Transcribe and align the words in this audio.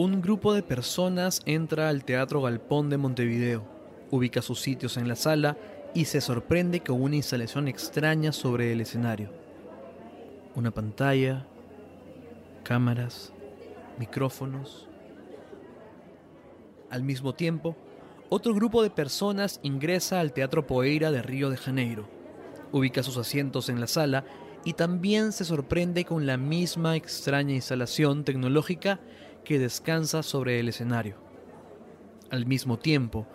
Un 0.00 0.22
grupo 0.22 0.54
de 0.54 0.62
personas 0.62 1.42
entra 1.44 1.90
al 1.90 2.06
Teatro 2.06 2.40
Galpón 2.40 2.88
de 2.88 2.96
Montevideo, 2.96 3.66
ubica 4.10 4.40
sus 4.40 4.58
sitios 4.58 4.96
en 4.96 5.08
la 5.08 5.14
sala 5.14 5.58
y 5.92 6.06
se 6.06 6.22
sorprende 6.22 6.80
con 6.80 7.02
una 7.02 7.16
instalación 7.16 7.68
extraña 7.68 8.32
sobre 8.32 8.72
el 8.72 8.80
escenario. 8.80 9.28
Una 10.54 10.70
pantalla, 10.70 11.44
cámaras, 12.62 13.34
micrófonos. 13.98 14.88
Al 16.88 17.02
mismo 17.02 17.34
tiempo, 17.34 17.76
otro 18.30 18.54
grupo 18.54 18.82
de 18.82 18.88
personas 18.88 19.60
ingresa 19.62 20.20
al 20.20 20.32
Teatro 20.32 20.66
Poeira 20.66 21.10
de 21.10 21.20
Río 21.20 21.50
de 21.50 21.58
Janeiro, 21.58 22.08
ubica 22.72 23.02
sus 23.02 23.18
asientos 23.18 23.68
en 23.68 23.78
la 23.78 23.86
sala 23.86 24.24
y 24.64 24.72
también 24.72 25.32
se 25.32 25.44
sorprende 25.44 26.06
con 26.06 26.24
la 26.24 26.38
misma 26.38 26.96
extraña 26.96 27.52
instalación 27.52 28.24
tecnológica 28.24 28.98
que 29.50 29.58
descansa 29.58 30.22
sobre 30.22 30.60
el 30.60 30.68
escenario. 30.68 31.16
Al 32.30 32.46
mismo 32.46 32.78
tiempo, 32.78 33.26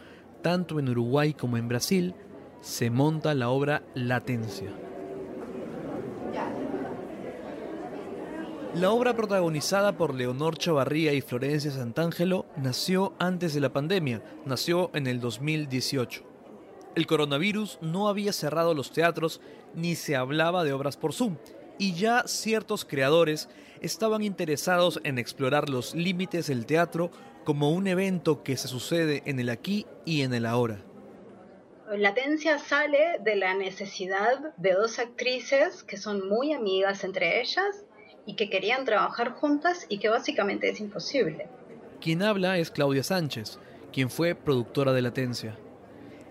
tanto 0.41 0.79
en 0.79 0.87
Uruguay 0.87 1.33
como 1.33 1.57
en 1.57 1.67
Brasil, 1.67 2.15
se 2.61 2.89
monta 2.89 3.33
la 3.33 3.49
obra 3.49 3.83
Latencia. 3.95 4.71
La 8.75 8.91
obra 8.91 9.13
protagonizada 9.13 9.97
por 9.97 10.15
Leonor 10.15 10.57
Chavarría 10.57 11.11
y 11.11 11.19
Florencia 11.19 11.71
Santangelo 11.71 12.45
nació 12.55 13.13
antes 13.19 13.53
de 13.53 13.59
la 13.59 13.73
pandemia, 13.73 14.23
nació 14.45 14.91
en 14.93 15.07
el 15.07 15.19
2018. 15.19 16.23
El 16.95 17.07
coronavirus 17.07 17.77
no 17.81 18.07
había 18.07 18.31
cerrado 18.31 18.73
los 18.73 18.91
teatros 18.91 19.41
ni 19.73 19.95
se 19.95 20.15
hablaba 20.15 20.63
de 20.63 20.71
obras 20.71 20.95
por 20.95 21.11
Zoom, 21.11 21.35
y 21.77 21.93
ya 21.93 22.23
ciertos 22.25 22.85
creadores 22.85 23.49
estaban 23.81 24.21
interesados 24.21 24.99
en 25.03 25.17
explorar 25.17 25.69
los 25.69 25.93
límites 25.95 26.47
del 26.47 26.65
teatro 26.65 27.11
como 27.43 27.71
un 27.71 27.87
evento 27.87 28.43
que 28.43 28.57
se 28.57 28.67
sucede 28.67 29.21
en 29.25 29.39
el 29.39 29.49
aquí 29.49 29.85
y 30.05 30.21
en 30.21 30.33
el 30.33 30.45
ahora. 30.45 30.83
Latencia 31.95 32.57
sale 32.57 33.19
de 33.21 33.35
la 33.35 33.53
necesidad 33.53 34.55
de 34.57 34.73
dos 34.73 34.97
actrices 34.97 35.83
que 35.83 35.97
son 35.97 36.27
muy 36.27 36.51
amigas 36.51 37.03
entre 37.03 37.41
ellas 37.41 37.85
y 38.25 38.35
que 38.35 38.49
querían 38.49 38.85
trabajar 38.85 39.33
juntas 39.33 39.85
y 39.87 39.99
que 39.99 40.09
básicamente 40.09 40.69
es 40.69 40.79
imposible. 40.79 41.47
Quien 42.01 42.23
habla 42.23 42.57
es 42.57 42.71
Claudia 42.71 43.03
Sánchez, 43.03 43.59
quien 43.93 44.09
fue 44.09 44.33
productora 44.33 44.93
de 44.93 45.03
Latencia. 45.03 45.57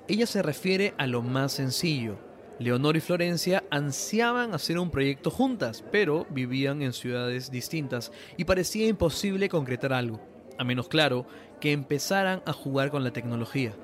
Ella 0.08 0.26
se 0.26 0.42
refiere 0.42 0.92
a 0.98 1.06
lo 1.06 1.22
más 1.22 1.52
sencillo. 1.52 2.18
Leonor 2.58 2.96
y 2.96 3.00
Florencia 3.00 3.64
ansiaban 3.70 4.54
hacer 4.54 4.78
un 4.78 4.90
proyecto 4.90 5.30
juntas, 5.30 5.84
pero 5.90 6.26
vivían 6.30 6.82
en 6.82 6.92
ciudades 6.92 7.50
distintas 7.50 8.12
y 8.36 8.44
parecía 8.44 8.86
imposible 8.86 9.48
concretar 9.48 9.92
algo, 9.92 10.20
a 10.56 10.64
menos 10.64 10.88
claro 10.88 11.26
que 11.60 11.72
empezaran 11.72 12.42
a 12.46 12.52
jugar 12.52 12.90
con 12.90 13.02
la 13.02 13.12
tecnología. 13.12 13.74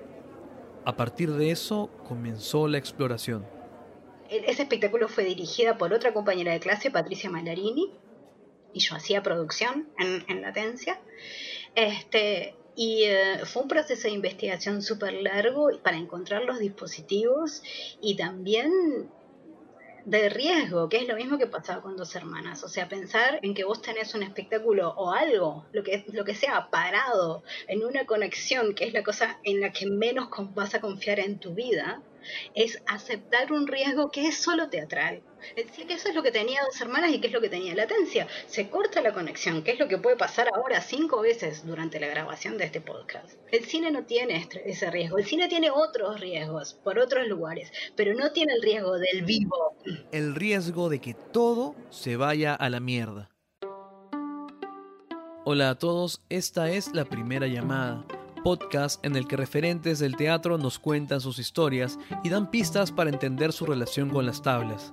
A 0.84 0.96
partir 0.96 1.32
de 1.32 1.50
eso 1.50 1.90
comenzó 2.06 2.68
la 2.68 2.78
exploración. 2.78 3.44
Ese 4.30 4.62
espectáculo 4.62 5.08
fue 5.08 5.24
dirigida 5.24 5.76
por 5.76 5.92
otra 5.92 6.12
compañera 6.14 6.52
de 6.52 6.60
clase, 6.60 6.90
Patricia 6.90 7.28
Malarini, 7.28 7.92
y 8.72 8.80
yo 8.80 8.94
hacía 8.94 9.22
producción 9.22 9.88
en, 9.98 10.24
en 10.28 10.42
Latencia. 10.42 11.00
Este, 11.74 12.54
y 12.80 13.04
eh, 13.04 13.44
fue 13.44 13.64
un 13.64 13.68
proceso 13.68 14.08
de 14.08 14.14
investigación 14.14 14.80
súper 14.80 15.12
largo 15.12 15.68
para 15.82 15.98
encontrar 15.98 16.44
los 16.44 16.58
dispositivos 16.58 17.62
y 18.00 18.16
también 18.16 18.72
de 20.06 20.30
riesgo, 20.30 20.88
que 20.88 20.96
es 20.96 21.06
lo 21.06 21.14
mismo 21.14 21.36
que 21.36 21.46
pasaba 21.46 21.82
con 21.82 21.98
dos 21.98 22.16
hermanas. 22.16 22.64
O 22.64 22.68
sea, 22.68 22.88
pensar 22.88 23.38
en 23.42 23.52
que 23.52 23.64
vos 23.64 23.82
tenés 23.82 24.14
un 24.14 24.22
espectáculo 24.22 24.94
o 24.96 25.12
algo, 25.12 25.66
lo 25.72 25.82
que, 25.82 26.06
lo 26.10 26.24
que 26.24 26.34
sea, 26.34 26.70
parado, 26.70 27.42
en 27.68 27.84
una 27.84 28.06
conexión, 28.06 28.74
que 28.74 28.86
es 28.86 28.94
la 28.94 29.02
cosa 29.02 29.38
en 29.44 29.60
la 29.60 29.72
que 29.72 29.84
menos 29.84 30.30
vas 30.54 30.74
a 30.74 30.80
confiar 30.80 31.20
en 31.20 31.38
tu 31.38 31.52
vida, 31.52 32.00
es 32.54 32.82
aceptar 32.86 33.52
un 33.52 33.66
riesgo 33.66 34.10
que 34.10 34.26
es 34.28 34.36
solo 34.36 34.68
teatral. 34.68 35.22
Es 35.56 35.66
decir, 35.66 35.86
que 35.86 35.94
eso 35.94 36.08
es 36.08 36.14
lo 36.14 36.22
que 36.22 36.32
tenía 36.32 36.62
dos 36.62 36.80
hermanas 36.80 37.12
y 37.12 37.20
que 37.20 37.28
es 37.28 37.32
lo 37.32 37.40
que 37.40 37.48
tenía 37.48 37.74
latencia. 37.74 38.28
Se 38.46 38.68
corta 38.68 39.00
la 39.00 39.12
conexión, 39.12 39.62
que 39.62 39.72
es 39.72 39.78
lo 39.78 39.88
que 39.88 39.98
puede 39.98 40.16
pasar 40.16 40.48
ahora 40.54 40.80
cinco 40.82 41.22
veces 41.22 41.66
durante 41.66 41.98
la 41.98 42.08
grabación 42.08 42.58
de 42.58 42.64
este 42.64 42.80
podcast. 42.80 43.32
El 43.50 43.64
cine 43.64 43.90
no 43.90 44.04
tiene 44.04 44.46
ese 44.64 44.90
riesgo, 44.90 45.18
el 45.18 45.24
cine 45.24 45.48
tiene 45.48 45.70
otros 45.70 46.20
riesgos 46.20 46.74
por 46.84 46.98
otros 46.98 47.26
lugares, 47.26 47.72
pero 47.96 48.14
no 48.14 48.32
tiene 48.32 48.52
el 48.54 48.62
riesgo 48.62 48.98
del 48.98 49.24
vivo. 49.24 49.74
El 50.12 50.34
riesgo 50.34 50.88
de 50.88 51.00
que 51.00 51.14
todo 51.14 51.74
se 51.88 52.16
vaya 52.16 52.54
a 52.54 52.68
la 52.68 52.80
mierda. 52.80 53.30
Hola 55.44 55.70
a 55.70 55.78
todos, 55.78 56.20
esta 56.28 56.70
es 56.70 56.92
la 56.94 57.06
primera 57.06 57.46
llamada 57.46 58.04
podcast 58.42 59.04
en 59.04 59.16
el 59.16 59.26
que 59.26 59.36
referentes 59.36 59.98
del 59.98 60.16
teatro 60.16 60.58
nos 60.58 60.78
cuentan 60.78 61.20
sus 61.20 61.38
historias 61.38 61.98
y 62.24 62.28
dan 62.28 62.50
pistas 62.50 62.92
para 62.92 63.10
entender 63.10 63.52
su 63.52 63.66
relación 63.66 64.10
con 64.10 64.26
las 64.26 64.42
tablas. 64.42 64.92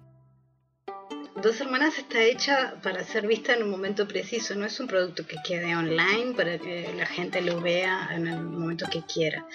Dos 1.42 1.60
Hermanas 1.60 1.98
está 1.98 2.22
hecha 2.22 2.76
para 2.82 3.02
ser 3.04 3.26
vista 3.26 3.54
en 3.54 3.64
un 3.64 3.70
momento 3.70 4.08
preciso, 4.08 4.54
no 4.54 4.64
es 4.64 4.80
un 4.80 4.86
producto 4.86 5.26
que 5.26 5.36
quede 5.46 5.76
online 5.76 6.32
para 6.34 6.56
que 6.58 6.90
la 6.96 7.04
gente 7.06 7.42
lo 7.42 7.60
vea 7.60 8.08
en 8.12 8.28
el 8.28 8.40
momento 8.40 8.86
que 8.90 9.02
quiera. 9.02 9.46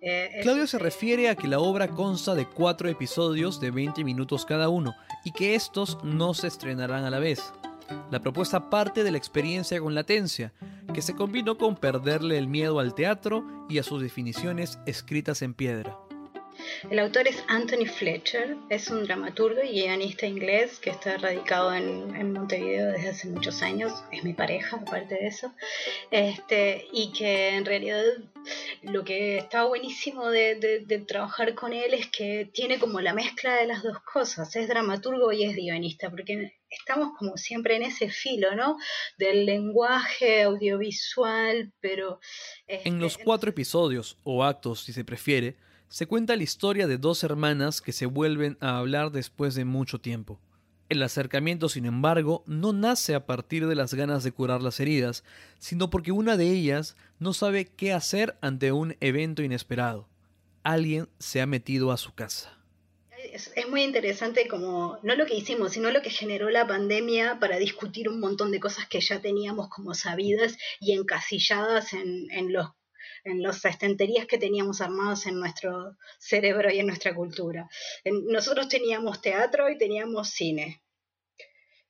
Eh, 0.00 0.40
Claudio 0.42 0.66
se 0.66 0.78
refiere 0.78 1.28
a 1.28 1.36
que 1.36 1.46
la 1.46 1.60
obra 1.60 1.88
consta 1.88 2.34
de 2.34 2.46
cuatro 2.46 2.88
episodios 2.88 3.60
de 3.60 3.70
20 3.70 4.02
minutos 4.02 4.46
cada 4.46 4.70
uno 4.70 4.94
y 5.24 5.32
que 5.32 5.54
estos 5.54 5.98
no 6.02 6.32
se 6.34 6.48
estrenarán 6.48 7.04
a 7.04 7.10
la 7.10 7.18
vez. 7.18 7.52
La 8.10 8.20
propuesta 8.20 8.70
parte 8.70 9.04
de 9.04 9.10
la 9.10 9.18
experiencia 9.18 9.80
con 9.80 9.94
latencia, 9.94 10.52
que 10.94 11.02
se 11.02 11.14
combinó 11.14 11.58
con 11.58 11.76
perderle 11.76 12.38
el 12.38 12.48
miedo 12.48 12.78
al 12.78 12.94
teatro 12.94 13.44
y 13.68 13.78
a 13.78 13.82
sus 13.82 14.02
definiciones 14.02 14.78
escritas 14.86 15.42
en 15.42 15.54
piedra. 15.54 15.96
El 16.90 16.98
autor 16.98 17.28
es 17.28 17.42
Anthony 17.48 17.86
Fletcher, 17.86 18.56
es 18.70 18.90
un 18.90 19.04
dramaturgo 19.04 19.62
y 19.62 19.82
guionista 19.82 20.26
inglés 20.26 20.78
que 20.78 20.90
está 20.90 21.16
radicado 21.18 21.74
en, 21.74 22.32
Montevideo 22.32 22.92
desde 22.92 23.08
hace 23.08 23.28
muchos 23.28 23.62
años, 23.62 23.92
es 24.10 24.24
mi 24.24 24.32
pareja 24.32 24.76
aparte 24.76 25.14
de 25.14 25.26
eso, 25.26 25.52
este, 26.10 26.86
y 26.92 27.12
que 27.12 27.50
en 27.50 27.64
realidad 27.64 28.02
lo 28.82 29.04
que 29.04 29.38
está 29.38 29.64
buenísimo 29.64 30.28
de, 30.28 31.04
trabajar 31.06 31.54
con 31.54 31.72
él 31.72 31.94
es 31.94 32.08
que 32.08 32.48
tiene 32.52 32.78
como 32.78 33.00
la 33.00 33.14
mezcla 33.14 33.56
de 33.56 33.66
las 33.66 33.82
dos 33.82 34.00
cosas, 34.00 34.54
es 34.56 34.68
dramaturgo 34.68 35.32
y 35.32 35.44
es 35.44 35.54
guionista, 35.54 36.10
porque 36.10 36.54
estamos 36.78 37.16
como 37.18 37.36
siempre 37.36 37.76
en 37.76 37.82
ese 37.82 38.10
filo, 38.10 38.54
¿no? 38.54 38.76
Del 39.18 39.46
lenguaje 39.46 40.42
audiovisual, 40.42 41.72
pero... 41.80 42.20
en 42.66 42.98
los 42.98 43.12
este, 43.12 43.24
cuatro 43.24 43.50
episodios, 43.50 44.18
o 44.22 44.44
actos 44.44 44.80
si 44.80 44.92
se 44.92 45.04
prefiere, 45.04 45.56
se 45.88 46.06
cuenta 46.06 46.36
la 46.36 46.42
historia 46.42 46.86
de 46.86 46.98
dos 46.98 47.22
hermanas 47.22 47.80
que 47.80 47.92
se 47.92 48.06
vuelven 48.06 48.58
a 48.60 48.78
hablar 48.78 49.12
después 49.12 49.54
de 49.54 49.64
mucho 49.64 50.00
tiempo. 50.00 50.40
El 50.88 51.02
acercamiento, 51.02 51.68
sin 51.68 51.84
embargo, 51.84 52.44
no 52.46 52.72
nace 52.72 53.14
a 53.14 53.26
partir 53.26 53.66
de 53.66 53.74
las 53.74 53.94
ganas 53.94 54.22
de 54.22 54.30
curar 54.30 54.62
las 54.62 54.78
heridas, 54.78 55.24
sino 55.58 55.90
porque 55.90 56.12
una 56.12 56.36
de 56.36 56.48
ellas 56.50 56.96
no 57.18 57.32
sabe 57.32 57.66
qué 57.66 57.92
hacer 57.92 58.36
ante 58.40 58.70
un 58.70 58.96
evento 59.00 59.42
inesperado. 59.42 60.08
Alguien 60.62 61.08
se 61.18 61.40
ha 61.40 61.46
metido 61.46 61.90
a 61.90 61.96
su 61.96 62.14
casa. 62.14 62.55
Es, 63.36 63.68
muy 63.68 63.82
interesante 63.82 64.48
como 64.48 64.98
no 65.02 65.14
lo 65.14 65.26
que 65.26 65.34
hicimos, 65.34 65.72
sino 65.72 65.90
lo 65.90 66.00
que 66.00 66.08
generó 66.08 66.48
la 66.48 66.66
pandemia 66.66 67.38
para 67.38 67.58
discutir 67.58 68.08
un 68.08 68.18
montón 68.18 68.50
de 68.50 68.60
cosas 68.60 68.88
que 68.88 69.02
ya 69.02 69.20
teníamos 69.20 69.68
como 69.68 69.92
sabidas 69.92 70.56
y 70.80 70.92
encasilladas 70.92 71.92
en, 71.92 72.30
en 72.30 72.52
los 72.54 72.68
en 73.24 73.42
las 73.42 73.62
estanterías 73.64 74.26
que 74.26 74.38
teníamos 74.38 74.80
armadas 74.80 75.26
en 75.26 75.38
nuestro 75.38 75.96
cerebro 76.18 76.70
y 76.72 76.78
en 76.78 76.86
nuestra 76.86 77.14
cultura. 77.14 77.68
nosotros 78.04 78.68
teníamos 78.68 79.20
teatro 79.20 79.68
y 79.68 79.76
teníamos 79.76 80.30
cine. 80.30 80.82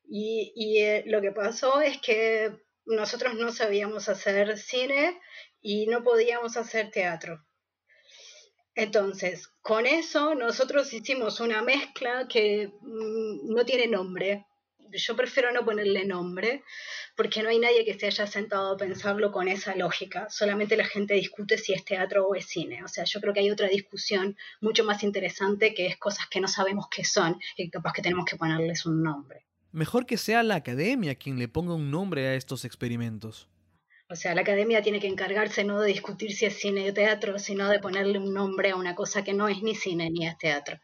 Y, 0.09 0.79
eh, 0.81 1.05
lo 1.07 1.21
que 1.21 1.33
pasó 1.33 1.81
es 1.81 1.99
que 2.01 2.57
nosotros 2.87 3.35
no 3.35 3.53
sabíamos 3.53 4.09
hacer 4.09 4.59
cine 4.59 5.21
y 5.61 5.87
no 5.87 6.03
podíamos 6.03 6.57
hacer 6.57 6.91
teatro. 6.91 7.46
Entonces, 8.77 9.49
con 9.63 9.87
eso 9.87 10.35
nosotros 10.35 10.93
hicimos 10.93 11.41
una 11.41 11.63
mezcla 11.63 12.29
que 12.29 12.71
mm, 12.83 13.53
no 13.53 13.65
tiene 13.65 13.87
nombre, 13.89 14.47
yo 14.93 15.17
prefiero 15.17 15.51
no 15.51 15.65
ponerle 15.65 16.05
nombre, 16.05 16.63
porque 17.17 17.43
no 17.43 17.49
hay 17.49 17.59
nadie 17.59 17.85
que 17.85 17.99
se 17.99 18.07
haya 18.07 18.27
sentado 18.27 18.75
a 18.75 18.77
pensarlo 18.77 19.33
con 19.33 19.49
esa 19.49 19.75
lógica. 19.75 20.29
Solamente 20.29 20.77
la 20.77 20.85
gente 20.85 21.15
discute 21.15 21.59
si 21.59 21.73
es 21.73 21.85
teatro 21.85 22.27
o 22.27 22.35
es 22.35 22.47
cine. 22.47 22.85
O 22.85 22.89
sea, 22.89 23.05
yo 23.05 23.21
creo 23.21 23.33
que 23.33 23.41
hay 23.41 23.51
otra 23.51 23.69
discusión 23.69 24.37
mucho 24.61 24.85
más 24.85 25.03
interesante 25.03 25.75
que 25.75 25.87
es 25.87 25.97
cosas 25.97 26.27
que 26.31 26.41
no 26.41 26.49
sabemos 26.49 26.87
qué 26.95 27.05
son 27.05 27.41
y 27.57 27.71
capaz 27.71 27.95
que 27.95 28.03
tenemos 28.03 28.27
que 28.27 28.37
ponerles 28.37 28.87
un 28.87 29.03
nombre. 29.03 29.47
Mejor 29.73 30.07
que 30.07 30.19
sea 30.19 30.43
la 30.43 30.57
academia 30.57 31.17
quien 31.17 31.39
le 31.39 31.49
ponga 31.49 31.75
un 31.75 31.91
nombre 31.91 32.29
a 32.29 32.35
estos 32.35 32.65
experimentos. 32.65 33.49
O 34.09 34.15
sea, 34.15 34.35
la 34.35 34.43
academia 34.43 34.83
tiene 34.83 35.01
que 35.01 35.09
encargarse 35.09 35.65
no 35.65 35.81
de 35.81 35.89
discutir 35.89 36.33
si 36.33 36.47
es 36.47 36.59
cine 36.59 36.89
o 36.91 36.95
teatro, 36.95 37.39
sino 37.39 37.69
de 37.69 37.81
ponerle 37.81 38.19
un 38.19 38.33
nombre 38.33 38.71
a 38.71 38.77
una 38.77 38.95
cosa 38.95 39.25
que 39.25 39.35
no 39.35 39.49
es 39.49 39.63
ni 39.63 39.75
cine 39.75 40.11
ni 40.11 40.27
es 40.27 40.39
teatro. 40.39 40.79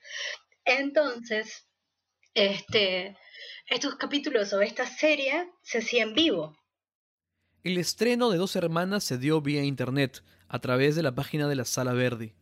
Entonces, 0.64 1.66
este, 2.34 3.16
estos 3.68 3.94
capítulos 3.94 4.52
o 4.52 4.60
esta 4.60 4.86
serie 4.86 5.50
se 5.62 5.78
hacía 5.78 6.02
en 6.02 6.14
vivo. 6.14 6.56
El 7.62 7.78
estreno 7.78 8.30
de 8.30 8.38
Dos 8.38 8.56
Hermanas 8.56 9.04
se 9.04 9.18
dio 9.18 9.40
vía 9.40 9.62
internet, 9.62 10.24
a 10.48 10.58
través 10.58 10.96
de 10.96 11.02
la 11.02 11.14
página 11.14 11.48
de 11.48 11.54
la 11.54 11.64
Sala 11.64 11.92
Verdi. 11.92 12.34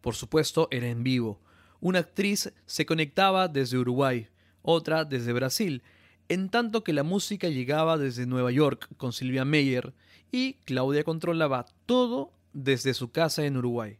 Por 0.00 0.14
supuesto, 0.14 0.68
era 0.70 0.86
en 0.86 1.02
vivo. 1.02 1.40
Una 1.80 1.98
actriz 1.98 2.52
se 2.64 2.86
conectaba 2.86 3.48
desde 3.48 3.76
Uruguay, 3.76 4.28
otra 4.62 5.04
desde 5.04 5.32
Brasil, 5.32 5.82
en 6.28 6.48
tanto 6.48 6.84
que 6.84 6.92
la 6.92 7.02
música 7.02 7.48
llegaba 7.48 7.98
desde 7.98 8.26
Nueva 8.26 8.50
York 8.50 8.88
con 8.96 9.12
Silvia 9.12 9.44
Meyer 9.44 9.92
y 10.30 10.54
Claudia 10.64 11.04
controlaba 11.04 11.66
todo 11.86 12.32
desde 12.52 12.94
su 12.94 13.12
casa 13.12 13.44
en 13.44 13.56
Uruguay. 13.56 13.98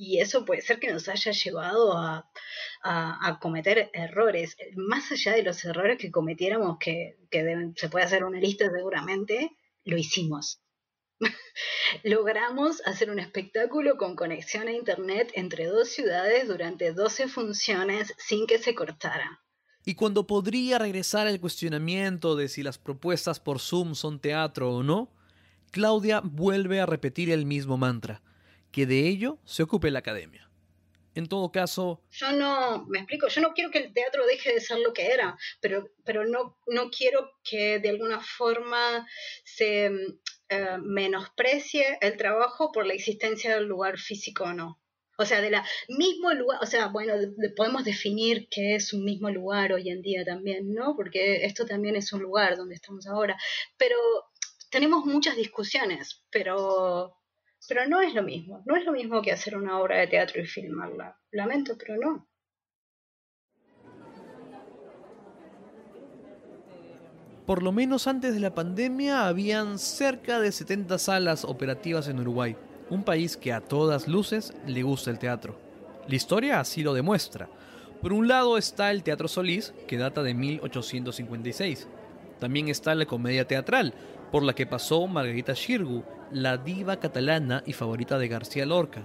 Y 0.00 0.20
eso 0.20 0.44
puede 0.44 0.62
ser 0.62 0.78
que 0.78 0.92
nos 0.92 1.08
haya 1.08 1.32
llevado 1.32 1.92
a, 1.98 2.30
cometer 3.40 3.90
errores, 3.92 4.56
más 4.76 5.10
allá 5.10 5.32
de 5.32 5.42
los 5.42 5.64
errores 5.64 5.98
que 5.98 6.10
cometiéramos, 6.10 6.78
que, 6.78 7.16
se 7.76 7.88
puede 7.88 8.04
hacer 8.04 8.24
una 8.24 8.38
lista 8.38 8.70
seguramente, 8.70 9.50
lo 9.84 9.96
hicimos. 9.98 10.60
Logramos 12.04 12.80
hacer 12.86 13.10
un 13.10 13.18
espectáculo 13.18 13.96
con 13.96 14.14
conexión 14.14 14.68
a 14.68 14.72
Internet 14.72 15.32
entre 15.34 15.66
dos 15.66 15.88
ciudades 15.88 16.46
durante 16.46 16.92
12 16.92 17.26
funciones 17.26 18.14
sin 18.18 18.46
que 18.46 18.58
se 18.58 18.76
cortara. 18.76 19.42
Y 19.88 19.94
cuando 19.94 20.26
podría 20.26 20.78
regresar 20.78 21.26
el 21.28 21.40
cuestionamiento 21.40 22.36
de 22.36 22.48
si 22.48 22.62
las 22.62 22.76
propuestas 22.76 23.40
por 23.40 23.58
Zoom 23.58 23.94
son 23.94 24.20
teatro 24.20 24.70
o 24.70 24.82
no, 24.82 25.10
Claudia 25.70 26.20
vuelve 26.22 26.78
a 26.78 26.84
repetir 26.84 27.30
el 27.30 27.46
mismo 27.46 27.78
mantra, 27.78 28.20
que 28.70 28.84
de 28.84 29.08
ello 29.08 29.38
se 29.46 29.62
ocupe 29.62 29.90
la 29.90 30.00
academia. 30.00 30.50
En 31.14 31.26
todo 31.26 31.50
caso... 31.50 32.02
Yo 32.10 32.32
no, 32.32 32.84
me 32.84 32.98
explico, 32.98 33.28
yo 33.28 33.40
no 33.40 33.54
quiero 33.54 33.70
que 33.70 33.78
el 33.78 33.94
teatro 33.94 34.26
deje 34.26 34.52
de 34.52 34.60
ser 34.60 34.78
lo 34.80 34.92
que 34.92 35.06
era, 35.06 35.38
pero, 35.62 35.88
pero 36.04 36.26
no, 36.26 36.58
no 36.66 36.90
quiero 36.90 37.30
que 37.42 37.78
de 37.78 37.88
alguna 37.88 38.20
forma 38.20 39.08
se 39.42 39.86
eh, 40.50 40.76
menosprecie 40.82 41.96
el 42.02 42.18
trabajo 42.18 42.72
por 42.72 42.84
la 42.84 42.92
existencia 42.92 43.54
del 43.54 43.64
lugar 43.64 43.96
físico 43.96 44.44
o 44.44 44.52
no. 44.52 44.78
O 45.20 45.24
sea, 45.24 45.40
de 45.40 45.50
la 45.50 45.64
mismo 45.88 46.32
lugar, 46.32 46.60
o 46.62 46.66
sea, 46.66 46.86
bueno, 46.86 47.14
podemos 47.56 47.84
definir 47.84 48.48
qué 48.48 48.76
es 48.76 48.92
un 48.92 49.04
mismo 49.04 49.28
lugar 49.30 49.72
hoy 49.72 49.90
en 49.90 50.00
día 50.00 50.24
también, 50.24 50.72
¿no? 50.72 50.94
Porque 50.94 51.44
esto 51.44 51.66
también 51.66 51.96
es 51.96 52.12
un 52.12 52.22
lugar 52.22 52.56
donde 52.56 52.76
estamos 52.76 53.04
ahora. 53.08 53.36
Pero 53.76 53.96
tenemos 54.70 55.04
muchas 55.06 55.34
discusiones, 55.34 56.22
pero, 56.30 57.16
pero 57.68 57.88
no 57.88 58.00
es 58.00 58.14
lo 58.14 58.22
mismo. 58.22 58.62
No 58.64 58.76
es 58.76 58.84
lo 58.84 58.92
mismo 58.92 59.20
que 59.20 59.32
hacer 59.32 59.56
una 59.56 59.80
obra 59.80 59.98
de 59.98 60.06
teatro 60.06 60.40
y 60.40 60.46
filmarla. 60.46 61.18
Lamento, 61.32 61.76
pero 61.76 61.96
no. 61.96 62.28
Por 67.44 67.64
lo 67.64 67.72
menos 67.72 68.06
antes 68.06 68.34
de 68.34 68.40
la 68.40 68.54
pandemia 68.54 69.26
habían 69.26 69.80
cerca 69.80 70.38
de 70.38 70.52
70 70.52 70.96
salas 70.98 71.44
operativas 71.44 72.06
en 72.06 72.20
Uruguay, 72.20 72.54
un 72.90 73.04
país 73.04 73.36
que 73.36 73.52
a 73.52 73.60
todas 73.60 74.08
luces 74.08 74.54
le 74.66 74.82
gusta 74.82 75.10
el 75.10 75.18
teatro. 75.18 75.58
La 76.06 76.16
historia 76.16 76.60
así 76.60 76.82
lo 76.82 76.94
demuestra. 76.94 77.48
Por 78.00 78.12
un 78.12 78.28
lado 78.28 78.56
está 78.56 78.90
el 78.90 79.02
Teatro 79.02 79.28
Solís, 79.28 79.74
que 79.86 79.98
data 79.98 80.22
de 80.22 80.32
1856. 80.32 81.88
También 82.38 82.68
está 82.68 82.94
la 82.94 83.06
comedia 83.06 83.46
teatral, 83.46 83.92
por 84.30 84.42
la 84.42 84.54
que 84.54 84.66
pasó 84.66 85.06
Margarita 85.06 85.54
Xirgu, 85.54 86.04
la 86.32 86.56
diva 86.56 87.00
catalana 87.00 87.62
y 87.66 87.72
favorita 87.72 88.18
de 88.18 88.28
García 88.28 88.66
Lorca. 88.66 89.04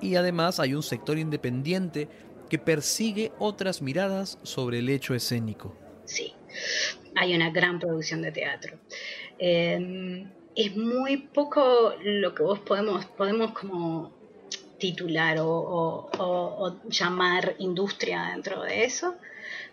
Y 0.00 0.16
además 0.16 0.58
hay 0.58 0.74
un 0.74 0.82
sector 0.82 1.18
independiente 1.18 2.08
que 2.50 2.58
persigue 2.58 3.32
otras 3.38 3.80
miradas 3.80 4.38
sobre 4.42 4.80
el 4.80 4.88
hecho 4.88 5.14
escénico. 5.14 5.76
Sí, 6.04 6.34
hay 7.14 7.34
una 7.34 7.50
gran 7.50 7.78
producción 7.78 8.20
de 8.22 8.32
teatro. 8.32 8.76
Em, 9.38 10.28
es 10.54 10.76
muy 10.76 11.16
poco 11.16 11.94
lo 12.02 12.34
que 12.34 12.42
vos 12.42 12.58
podemos, 12.60 13.04
podemos 13.06 13.52
como 13.52 14.12
titular 14.78 15.38
o 15.40 16.80
llamar 16.88 17.54
industria 17.58 18.30
dentro 18.32 18.62
de 18.62 18.84
eso 18.84 19.14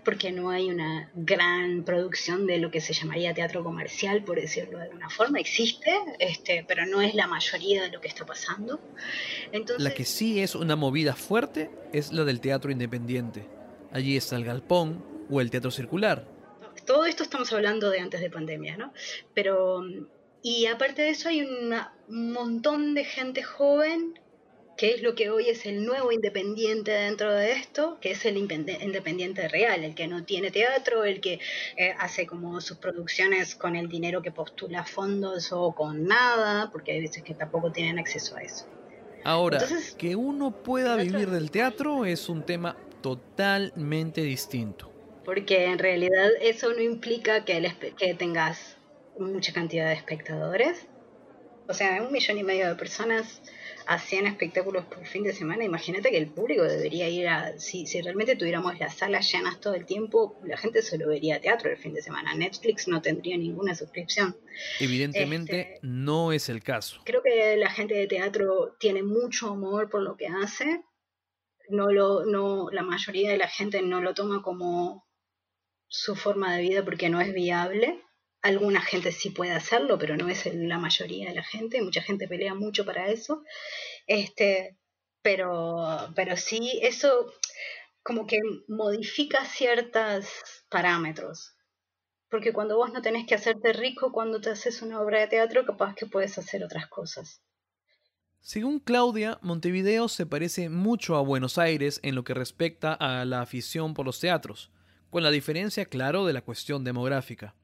porque 0.03 0.31
no 0.31 0.49
hay 0.49 0.69
una 0.69 1.09
gran 1.13 1.83
producción 1.83 2.47
de 2.47 2.57
lo 2.57 2.71
que 2.71 2.81
se 2.81 2.93
llamaría 2.93 3.33
teatro 3.33 3.63
comercial, 3.63 4.23
por 4.23 4.39
decirlo 4.39 4.77
de 4.77 4.85
alguna 4.85 5.09
forma. 5.09 5.39
Existe, 5.39 5.91
este, 6.19 6.65
pero 6.67 6.85
no 6.85 7.01
es 7.01 7.15
la 7.15 7.27
mayoría 7.27 7.83
de 7.83 7.89
lo 7.89 8.01
que 8.01 8.07
está 8.07 8.25
pasando. 8.25 8.79
Entonces, 9.51 9.83
la 9.83 9.93
que 9.93 10.05
sí 10.05 10.39
es 10.39 10.55
una 10.55 10.75
movida 10.75 11.15
fuerte 11.15 11.69
es 11.93 12.11
la 12.11 12.23
del 12.23 12.39
teatro 12.39 12.71
independiente. 12.71 13.45
Allí 13.91 14.15
está 14.15 14.35
el 14.35 14.45
galpón 14.45 15.03
o 15.29 15.41
el 15.41 15.51
teatro 15.51 15.71
circular. 15.71 16.25
Todo 16.85 17.05
esto 17.05 17.23
estamos 17.23 17.51
hablando 17.53 17.89
de 17.89 17.99
antes 17.99 18.21
de 18.21 18.29
pandemia, 18.29 18.77
¿no? 18.77 18.93
Pero, 19.33 19.83
y 20.41 20.65
aparte 20.67 21.01
de 21.03 21.09
eso 21.09 21.29
hay 21.29 21.41
un 21.41 21.75
montón 22.07 22.93
de 22.93 23.05
gente 23.05 23.43
joven 23.43 24.19
que 24.79 24.93
es 24.93 25.01
lo 25.01 25.13
que 25.13 25.29
hoy 25.29 25.49
es 25.49 25.65
el 25.65 25.85
nuevo 25.85 26.09
independiente 26.13 26.91
dentro 26.91 27.33
de 27.33 27.51
esto, 27.51 27.97
que 27.99 28.11
es 28.11 28.23
el 28.23 28.37
independiente 28.37 29.49
real, 29.49 29.83
el 29.83 29.93
que 29.93 30.07
no 30.07 30.23
tiene 30.23 30.51
teatro, 30.51 31.03
el 31.03 31.19
que 31.19 31.41
eh, 31.75 31.93
hace 31.99 32.25
como 32.25 32.61
sus 32.61 32.77
producciones 32.77 33.55
con 33.55 33.75
el 33.75 33.89
dinero 33.89 34.21
que 34.21 34.31
postula 34.31 34.85
fondos 34.85 35.51
o 35.51 35.73
con 35.73 36.05
nada, 36.05 36.71
porque 36.71 36.93
hay 36.93 37.01
veces 37.01 37.23
que 37.23 37.33
tampoco 37.33 37.73
tienen 37.73 37.99
acceso 37.99 38.37
a 38.37 38.41
eso. 38.41 38.67
Ahora, 39.25 39.61
que 39.97 40.15
uno 40.15 40.51
pueda 40.63 40.95
vivir 40.95 41.29
del 41.29 41.51
teatro 41.51 42.05
es 42.05 42.29
un 42.29 42.45
tema 42.45 42.77
totalmente 43.01 44.21
distinto. 44.21 44.89
Porque 45.25 45.65
en 45.65 45.77
realidad 45.77 46.29
eso 46.39 46.71
no 46.73 46.81
implica 46.81 47.43
que, 47.43 47.69
que 47.97 48.13
tengas 48.13 48.78
mucha 49.19 49.53
cantidad 49.53 49.87
de 49.87 49.93
espectadores. 49.93 50.87
O 51.67 51.73
sea, 51.73 52.01
un 52.01 52.11
millón 52.11 52.39
y 52.39 52.43
medio 52.43 52.67
de 52.67 52.75
personas 52.75 53.41
hacían 53.85 54.27
espectáculos 54.27 54.85
por 54.85 55.05
fin 55.05 55.23
de 55.23 55.33
semana, 55.33 55.63
imagínate 55.63 56.11
que 56.11 56.17
el 56.17 56.27
público 56.27 56.63
debería 56.63 57.09
ir 57.09 57.27
a, 57.27 57.57
si, 57.57 57.85
si 57.85 58.01
realmente 58.01 58.35
tuviéramos 58.35 58.79
las 58.79 58.95
salas 58.95 59.31
llenas 59.31 59.59
todo 59.59 59.73
el 59.73 59.85
tiempo, 59.85 60.39
la 60.43 60.57
gente 60.57 60.81
solo 60.81 61.07
vería 61.07 61.41
teatro 61.41 61.71
el 61.71 61.77
fin 61.77 61.93
de 61.93 62.01
semana. 62.01 62.35
Netflix 62.35 62.87
no 62.87 63.01
tendría 63.01 63.37
ninguna 63.37 63.73
suscripción. 63.75 64.37
Evidentemente 64.79 65.75
este, 65.75 65.87
no 65.87 66.31
es 66.31 66.49
el 66.49 66.63
caso. 66.63 67.01
Creo 67.05 67.21
que 67.23 67.57
la 67.57 67.69
gente 67.69 67.95
de 67.95 68.07
teatro 68.07 68.75
tiene 68.79 69.03
mucho 69.03 69.49
amor 69.49 69.89
por 69.89 70.01
lo 70.01 70.17
que 70.17 70.27
hace. 70.27 70.83
No 71.69 71.91
lo, 71.91 72.25
no, 72.25 72.69
la 72.71 72.83
mayoría 72.83 73.31
de 73.31 73.37
la 73.37 73.47
gente 73.47 73.81
no 73.81 74.01
lo 74.01 74.13
toma 74.13 74.41
como 74.41 75.07
su 75.87 76.15
forma 76.15 76.55
de 76.55 76.61
vida 76.61 76.85
porque 76.85 77.09
no 77.09 77.21
es 77.21 77.33
viable 77.33 78.03
Alguna 78.41 78.81
gente 78.81 79.11
sí 79.11 79.31
puede 79.31 79.51
hacerlo, 79.51 79.97
pero 79.97 80.15
no 80.15 80.29
es 80.29 80.45
la 80.53 80.77
mayoría 80.77 81.29
de 81.29 81.35
la 81.35 81.43
gente. 81.43 81.81
Mucha 81.81 82.01
gente 82.01 82.27
pelea 82.27 82.53
mucho 82.53 82.85
para 82.85 83.09
eso. 83.09 83.43
Este, 84.07 84.77
pero, 85.21 86.11
pero 86.15 86.37
sí, 86.37 86.79
eso 86.81 87.31
como 88.01 88.25
que 88.27 88.39
modifica 88.67 89.43
ciertos 89.45 90.27
parámetros. 90.69 91.53
Porque 92.29 92.53
cuando 92.53 92.77
vos 92.77 92.93
no 92.93 93.01
tenés 93.01 93.27
que 93.27 93.35
hacerte 93.35 93.73
rico 93.73 94.11
cuando 94.11 94.39
te 94.39 94.51
haces 94.51 94.81
una 94.81 95.01
obra 95.01 95.19
de 95.19 95.27
teatro, 95.27 95.65
capaz 95.65 95.95
que 95.95 96.05
puedes 96.05 96.37
hacer 96.37 96.63
otras 96.63 96.87
cosas. 96.87 97.41
Según 98.39 98.79
Claudia, 98.79 99.37
Montevideo 99.41 100.07
se 100.07 100.25
parece 100.25 100.69
mucho 100.69 101.17
a 101.17 101.21
Buenos 101.21 101.57
Aires 101.57 101.99
en 102.03 102.15
lo 102.15 102.23
que 102.23 102.33
respecta 102.33 102.93
a 102.93 103.25
la 103.25 103.41
afición 103.41 103.93
por 103.93 104.05
los 104.05 104.21
teatros, 104.21 104.71
con 105.09 105.23
la 105.23 105.31
diferencia, 105.31 105.85
claro, 105.85 106.25
de 106.25 106.33
la 106.33 106.41
cuestión 106.41 106.85
demográfica 106.85 107.55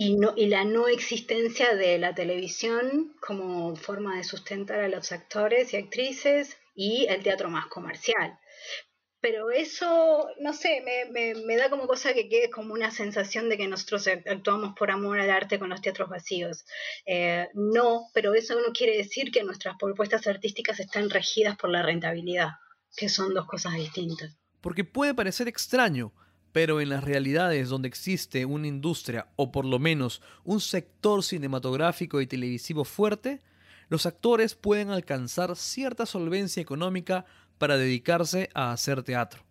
y, 0.00 0.46
la 0.46 0.64
no 0.64 0.86
existencia 0.86 1.74
de 1.74 1.98
la 1.98 2.14
televisión 2.14 3.16
como 3.20 3.74
forma 3.74 4.16
de 4.16 4.22
sustentar 4.22 4.78
a 4.78 4.88
los 4.88 5.10
actores 5.10 5.72
y 5.72 5.76
actrices 5.76 6.56
y 6.76 7.06
el 7.08 7.24
teatro 7.24 7.50
más 7.50 7.66
comercial. 7.66 8.38
Pero 9.20 9.50
eso, 9.50 10.28
no 10.40 10.52
sé, 10.52 10.84
me, 10.84 11.34
me, 11.34 11.56
da 11.56 11.68
como 11.68 11.88
cosa 11.88 12.14
que 12.14 12.28
quede 12.28 12.48
como 12.48 12.74
una 12.74 12.92
sensación 12.92 13.48
de 13.48 13.56
que 13.56 13.66
nosotros 13.66 14.06
actuamos 14.06 14.76
por 14.78 14.92
amor 14.92 15.18
al 15.18 15.30
arte 15.30 15.58
con 15.58 15.70
los 15.70 15.82
teatros 15.82 16.08
vacíos. 16.08 16.64
Eh, 17.04 17.48
no, 17.54 18.06
pero 18.14 18.34
eso 18.34 18.54
no 18.54 18.72
quiere 18.72 18.96
decir 18.96 19.32
que 19.32 19.42
nuestras 19.42 19.74
propuestas 19.80 20.28
artísticas 20.28 20.78
están 20.78 21.10
regidas 21.10 21.56
por 21.56 21.70
la 21.70 21.82
rentabilidad, 21.82 22.50
que 22.96 23.08
son 23.08 23.34
dos 23.34 23.46
cosas 23.46 23.74
distintas. 23.74 24.38
Porque 24.60 24.84
puede 24.84 25.14
parecer 25.14 25.48
extraño, 25.48 26.12
Pero 26.58 26.80
en 26.80 26.88
las 26.88 27.04
realidades 27.04 27.68
donde 27.68 27.86
existe 27.86 28.44
una 28.44 28.66
industria 28.66 29.28
o 29.36 29.52
por 29.52 29.64
lo 29.64 29.78
menos 29.78 30.20
un 30.42 30.60
sector 30.60 31.22
cinematográfico 31.22 32.20
y 32.20 32.26
televisivo 32.26 32.84
fuerte, 32.84 33.38
los 33.88 34.06
actores 34.06 34.56
pueden 34.56 34.90
alcanzar 34.90 35.54
cierta 35.54 36.04
solvencia 36.04 36.60
económica 36.60 37.26
para 37.58 37.76
dedicarse 37.76 38.50
a 38.54 38.72
hacer 38.72 39.04
teatro. 39.04 39.44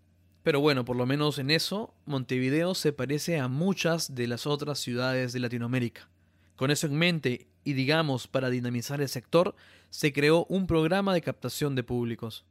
Pero 0.43 0.59
bueno, 0.59 0.83
por 0.83 0.97
lo 0.97 1.05
menos 1.05 1.39
en 1.39 1.49
eso, 1.49 1.93
Montevideo 2.03 2.75
se 2.75 2.91
parece 2.91 3.39
a 3.39 3.47
muchas 3.47 4.13
de 4.13 4.27
las 4.27 4.45
otras 4.45 4.77
ciudades 4.77 5.31
de 5.31 5.39
Latinoamérica. 5.39 6.09
Con 6.57 6.71
eso 6.71 6.87
en 6.87 6.97
mente, 6.97 7.47
y 7.63 7.71
digamos 7.71 8.27
para 8.27 8.49
dinamizar 8.49 8.99
el 8.99 9.07
sector, 9.07 9.55
se 9.89 10.11
creó 10.11 10.45
un 10.49 10.67
programa 10.67 11.13
de 11.13 11.21
captación 11.21 11.73
de 11.73 11.83
públicos. 11.83 12.45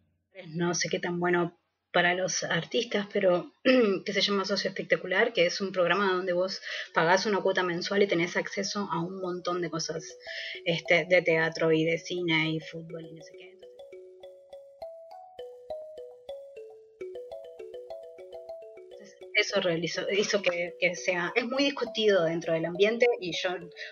No 0.48 0.72
sé 0.72 0.88
qué 0.88 0.98
tan 0.98 1.20
bueno 1.20 1.58
para 1.96 2.12
los 2.12 2.44
artistas, 2.44 3.06
pero 3.10 3.54
que 4.04 4.12
se 4.12 4.20
llama 4.20 4.44
Socio 4.44 4.68
Espectacular, 4.68 5.32
que 5.32 5.46
es 5.46 5.62
un 5.62 5.72
programa 5.72 6.12
donde 6.12 6.34
vos 6.34 6.60
pagás 6.92 7.24
una 7.24 7.40
cuota 7.40 7.62
mensual 7.62 8.02
y 8.02 8.06
tenés 8.06 8.36
acceso 8.36 8.86
a 8.92 9.00
un 9.00 9.18
montón 9.18 9.62
de 9.62 9.70
cosas 9.70 10.04
este, 10.66 11.06
de 11.08 11.22
teatro 11.22 11.72
y 11.72 11.86
de 11.86 11.96
cine 11.96 12.50
y 12.50 12.60
fútbol 12.60 13.06
y 13.06 13.14
no 13.14 13.22
sé 13.22 13.32
qué. 13.38 13.56
eso 19.36 19.60
realizó, 19.62 20.02
hizo 20.10 20.42
que, 20.42 20.74
sea, 20.96 21.32
es 21.34 21.46
muy 21.46 21.64
discutido 21.64 22.24
dentro 22.24 22.52
del 22.52 22.66
ambiente 22.66 23.06
y 23.20 23.32
yo, 23.32 23.50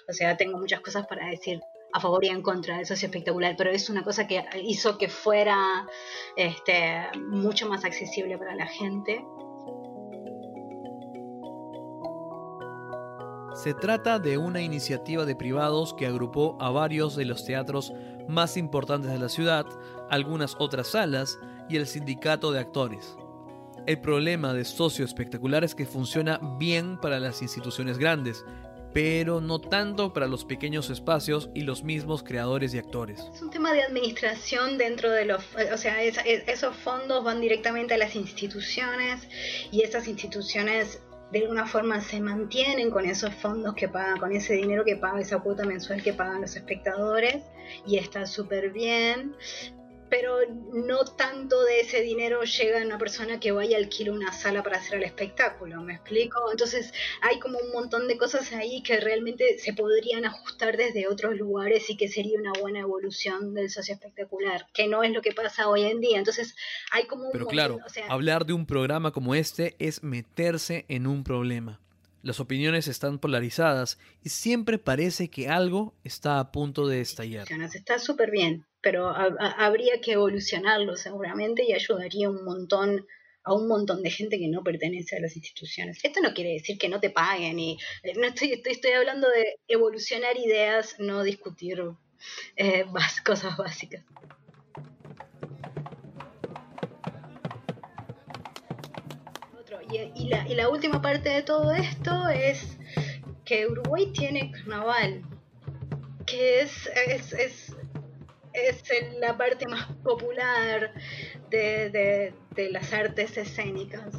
o 0.08 0.12
sea, 0.12 0.36
tengo 0.36 0.58
muchas 0.58 0.80
cosas 0.80 1.06
para 1.06 1.28
decir 1.28 1.60
a 1.94 2.00
favor 2.00 2.24
y 2.24 2.28
en 2.28 2.42
contra 2.42 2.76
del 2.76 2.86
socio 2.86 3.06
espectacular, 3.06 3.54
pero 3.56 3.70
es 3.70 3.88
una 3.88 4.02
cosa 4.02 4.26
que 4.26 4.44
hizo 4.64 4.98
que 4.98 5.08
fuera 5.08 5.86
este, 6.34 7.08
mucho 7.30 7.68
más 7.68 7.84
accesible 7.84 8.36
para 8.36 8.56
la 8.56 8.66
gente. 8.66 9.24
Se 13.54 13.72
trata 13.74 14.18
de 14.18 14.36
una 14.36 14.60
iniciativa 14.60 15.24
de 15.24 15.36
privados 15.36 15.94
que 15.94 16.08
agrupó 16.08 16.58
a 16.60 16.70
varios 16.70 17.14
de 17.14 17.26
los 17.26 17.44
teatros 17.44 17.92
más 18.26 18.56
importantes 18.56 19.12
de 19.12 19.18
la 19.18 19.28
ciudad, 19.28 19.64
algunas 20.10 20.56
otras 20.58 20.88
salas 20.88 21.38
y 21.68 21.76
el 21.76 21.86
sindicato 21.86 22.50
de 22.50 22.58
actores. 22.58 23.16
El 23.86 24.00
problema 24.00 24.52
de 24.52 24.64
Socio 24.64 25.04
Espectacular 25.04 25.62
es 25.62 25.76
que 25.76 25.86
funciona 25.86 26.40
bien 26.58 26.98
para 26.98 27.20
las 27.20 27.42
instituciones 27.42 27.98
grandes, 27.98 28.44
pero 28.94 29.40
no 29.40 29.60
tanto 29.60 30.12
para 30.12 30.28
los 30.28 30.44
pequeños 30.44 30.88
espacios 30.88 31.50
y 31.52 31.62
los 31.62 31.82
mismos 31.82 32.22
creadores 32.22 32.72
y 32.72 32.78
actores. 32.78 33.20
Es 33.34 33.42
un 33.42 33.50
tema 33.50 33.72
de 33.72 33.82
administración 33.82 34.78
dentro 34.78 35.10
de 35.10 35.24
los, 35.24 35.44
o 35.72 35.76
sea, 35.76 36.00
esos 36.02 36.76
fondos 36.76 37.24
van 37.24 37.40
directamente 37.40 37.94
a 37.94 37.98
las 37.98 38.14
instituciones 38.14 39.28
y 39.72 39.82
esas 39.82 40.06
instituciones 40.06 41.02
de 41.32 41.40
alguna 41.40 41.66
forma 41.66 42.00
se 42.00 42.20
mantienen 42.20 42.92
con 42.92 43.04
esos 43.04 43.34
fondos 43.34 43.74
que 43.74 43.88
pagan, 43.88 44.18
con 44.18 44.30
ese 44.30 44.54
dinero 44.54 44.84
que 44.84 44.94
paga, 44.94 45.20
esa 45.20 45.40
cuota 45.40 45.64
mensual 45.64 46.00
que 46.00 46.12
pagan 46.12 46.42
los 46.42 46.54
espectadores 46.54 47.42
y 47.84 47.98
está 47.98 48.26
súper 48.26 48.70
bien 48.70 49.34
pero 50.08 50.38
no 50.72 51.04
tanto 51.04 51.62
de 51.64 51.80
ese 51.80 52.00
dinero 52.02 52.42
llega 52.42 52.80
a 52.80 52.84
una 52.84 52.98
persona 52.98 53.40
que 53.40 53.52
vaya 53.52 53.76
a 53.76 53.80
alquilar 53.80 54.14
una 54.14 54.32
sala 54.32 54.62
para 54.62 54.78
hacer 54.78 54.98
el 54.98 55.04
espectáculo, 55.04 55.82
¿me 55.82 55.94
explico? 55.94 56.50
Entonces 56.50 56.92
hay 57.22 57.38
como 57.38 57.58
un 57.58 57.72
montón 57.72 58.08
de 58.08 58.16
cosas 58.16 58.52
ahí 58.52 58.82
que 58.82 59.00
realmente 59.00 59.58
se 59.58 59.72
podrían 59.72 60.24
ajustar 60.24 60.76
desde 60.76 61.08
otros 61.08 61.36
lugares 61.36 61.88
y 61.90 61.96
que 61.96 62.08
sería 62.08 62.38
una 62.38 62.52
buena 62.60 62.80
evolución 62.80 63.54
del 63.54 63.70
socio 63.70 63.94
espectacular, 63.94 64.66
que 64.72 64.88
no 64.88 65.02
es 65.02 65.12
lo 65.12 65.22
que 65.22 65.32
pasa 65.32 65.68
hoy 65.68 65.84
en 65.84 66.00
día. 66.00 66.18
Entonces 66.18 66.54
hay 66.90 67.06
como 67.06 67.26
un 67.26 67.32
Pero 67.32 67.46
claro, 67.46 67.78
hablar 68.08 68.46
de 68.46 68.52
un 68.52 68.66
programa 68.66 69.12
como 69.12 69.34
este 69.34 69.74
es 69.78 70.02
meterse 70.02 70.84
en 70.88 71.06
un 71.06 71.24
problema. 71.24 71.80
Las 72.22 72.40
opiniones 72.40 72.88
están 72.88 73.18
polarizadas 73.18 73.98
y 74.22 74.30
siempre 74.30 74.78
parece 74.78 75.28
que 75.28 75.48
algo 75.50 75.94
está 76.04 76.40
a 76.40 76.52
punto 76.52 76.86
de 76.86 77.02
estallar. 77.02 77.46
Está 77.74 77.98
súper 77.98 78.30
bien, 78.30 78.66
pero 78.84 79.08
habría 79.08 80.00
que 80.02 80.12
evolucionarlo 80.12 80.96
seguramente 80.96 81.64
y 81.64 81.72
ayudaría 81.72 82.28
un 82.28 82.44
montón 82.44 83.06
a 83.42 83.54
un 83.54 83.66
montón 83.66 84.02
de 84.02 84.10
gente 84.10 84.38
que 84.38 84.48
no 84.48 84.62
pertenece 84.62 85.16
a 85.16 85.20
las 85.20 85.36
instituciones. 85.36 85.98
Esto 86.02 86.20
no 86.20 86.32
quiere 86.32 86.52
decir 86.52 86.78
que 86.78 86.88
no 86.88 87.00
te 87.00 87.10
paguen 87.10 87.58
y 87.58 87.78
eh, 88.02 88.14
no 88.14 88.26
estoy, 88.26 88.62
estoy, 88.64 88.92
hablando 88.92 89.28
de 89.28 89.58
evolucionar 89.68 90.36
ideas, 90.38 90.96
no 90.98 91.22
discutir 91.22 91.82
eh, 92.56 92.84
cosas 93.24 93.56
básicas. 93.56 94.04
Y, 100.16 100.54
la, 100.54 100.68
última 100.68 101.00
parte 101.00 101.28
de 101.28 101.42
todo 101.42 101.70
esto 101.72 102.28
es 102.28 102.78
que 103.44 103.66
Uruguay 103.66 104.10
tiene 104.12 104.50
carnaval, 104.50 105.22
que 106.26 106.62
es, 106.62 106.88
es 106.96 107.63
es 108.54 108.82
la 109.18 109.36
parte 109.36 109.66
más 109.66 109.86
popular 110.02 110.92
de, 111.50 112.32
las 112.70 112.92
artes 112.92 113.36
escénicas. 113.36 114.14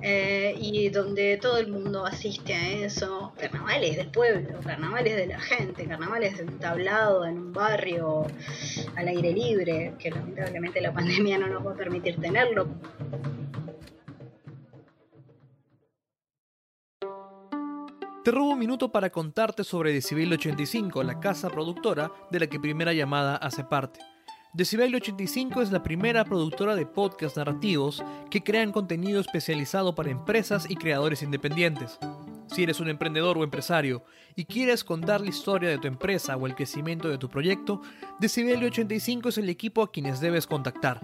Eh, 0.00 0.54
y 0.56 0.90
donde 0.90 1.38
todo 1.38 1.58
el 1.58 1.66
mundo 1.66 2.06
asiste 2.06 2.54
a 2.54 2.68
eso, 2.68 3.32
carnavales 3.36 3.96
del 3.96 4.08
pueblo, 4.12 4.60
carnavales 4.60 5.16
de 5.16 5.26
la 5.26 5.40
gente, 5.40 5.88
carnavales 5.88 6.38
de 6.38 6.44
un 6.44 6.60
tablado 6.60 7.26
en 7.26 7.36
un 7.36 7.52
barrio 7.52 8.24
al 8.94 9.08
aire 9.08 9.32
libre, 9.32 9.94
que 9.98 10.10
lamentablemente 10.10 10.80
la 10.80 10.94
pandemia 10.94 11.36
no 11.38 11.48
nos 11.48 11.66
va 11.66 11.72
a 11.72 11.74
permitir 11.74 12.20
tenerlo, 12.20 12.68
Te 18.28 18.32
robo 18.32 18.50
un 18.50 18.58
minuto 18.58 18.92
para 18.92 19.08
contarte 19.08 19.64
sobre 19.64 19.90
Decibel 19.90 20.30
85, 20.30 21.02
la 21.02 21.18
casa 21.18 21.48
productora 21.48 22.12
de 22.30 22.40
la 22.40 22.46
que 22.46 22.60
Primera 22.60 22.92
Llamada 22.92 23.36
hace 23.36 23.64
parte. 23.64 24.00
Decibel 24.52 24.94
85 24.94 25.62
es 25.62 25.72
la 25.72 25.82
primera 25.82 26.26
productora 26.26 26.76
de 26.76 26.84
podcast 26.84 27.38
narrativos 27.38 28.04
que 28.30 28.42
crean 28.42 28.70
contenido 28.70 29.18
especializado 29.18 29.94
para 29.94 30.10
empresas 30.10 30.66
y 30.68 30.76
creadores 30.76 31.22
independientes. 31.22 31.98
Si 32.48 32.62
eres 32.62 32.80
un 32.80 32.90
emprendedor 32.90 33.38
o 33.38 33.44
empresario 33.44 34.04
y 34.36 34.44
quieres 34.44 34.84
contar 34.84 35.22
la 35.22 35.30
historia 35.30 35.70
de 35.70 35.78
tu 35.78 35.88
empresa 35.88 36.36
o 36.36 36.46
el 36.46 36.54
crecimiento 36.54 37.08
de 37.08 37.16
tu 37.16 37.30
proyecto, 37.30 37.80
Decibel 38.20 38.62
85 38.62 39.30
es 39.30 39.38
el 39.38 39.48
equipo 39.48 39.80
a 39.80 39.90
quienes 39.90 40.20
debes 40.20 40.46
contactar. 40.46 41.00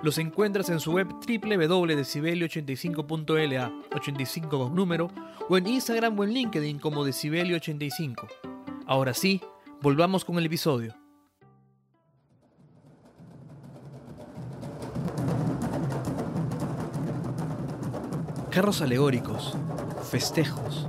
Los 0.00 0.18
encuentras 0.18 0.70
en 0.70 0.78
su 0.78 0.92
web 0.92 1.08
www.decibelio85.la, 1.08 3.72
85 3.96 4.48
con 4.48 4.72
número, 4.74 5.10
o 5.48 5.58
en 5.58 5.66
Instagram 5.66 6.16
o 6.18 6.24
en 6.24 6.34
LinkedIn 6.34 6.78
como 6.78 7.04
Decibelio85. 7.04 8.28
Ahora 8.86 9.12
sí, 9.12 9.42
volvamos 9.82 10.24
con 10.24 10.38
el 10.38 10.46
episodio. 10.46 10.94
Carros 18.50 18.80
alegóricos, 18.82 19.56
festejos, 20.10 20.86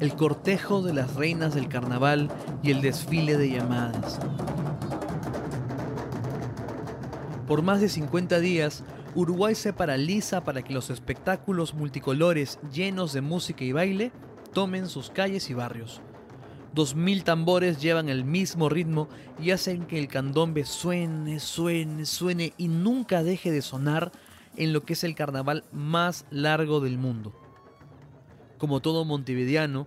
el 0.00 0.16
cortejo 0.16 0.80
de 0.80 0.94
las 0.94 1.14
reinas 1.14 1.54
del 1.54 1.68
carnaval 1.68 2.30
y 2.62 2.70
el 2.70 2.80
desfile 2.80 3.36
de 3.36 3.50
llamadas 3.50 4.18
por 7.46 7.62
más 7.62 7.80
de 7.80 7.88
50 7.88 8.40
días, 8.40 8.82
Uruguay 9.14 9.54
se 9.54 9.72
paraliza 9.72 10.42
para 10.42 10.62
que 10.62 10.74
los 10.74 10.90
espectáculos 10.90 11.74
multicolores 11.74 12.58
llenos 12.72 13.12
de 13.12 13.20
música 13.20 13.64
y 13.64 13.72
baile 13.72 14.10
tomen 14.52 14.88
sus 14.88 15.10
calles 15.10 15.48
y 15.48 15.54
barrios. 15.54 16.00
Dos 16.74 16.94
mil 16.94 17.24
tambores 17.24 17.80
llevan 17.80 18.08
el 18.08 18.24
mismo 18.24 18.68
ritmo 18.68 19.08
y 19.40 19.52
hacen 19.52 19.86
que 19.86 19.98
el 19.98 20.08
candombe 20.08 20.64
suene, 20.64 21.40
suene, 21.40 22.04
suene 22.04 22.52
y 22.58 22.68
nunca 22.68 23.22
deje 23.22 23.50
de 23.50 23.62
sonar 23.62 24.10
en 24.56 24.72
lo 24.72 24.84
que 24.84 24.94
es 24.94 25.04
el 25.04 25.14
carnaval 25.14 25.64
más 25.72 26.26
largo 26.30 26.80
del 26.80 26.98
mundo. 26.98 27.32
Como 28.58 28.80
todo 28.80 29.04
montevideano, 29.04 29.86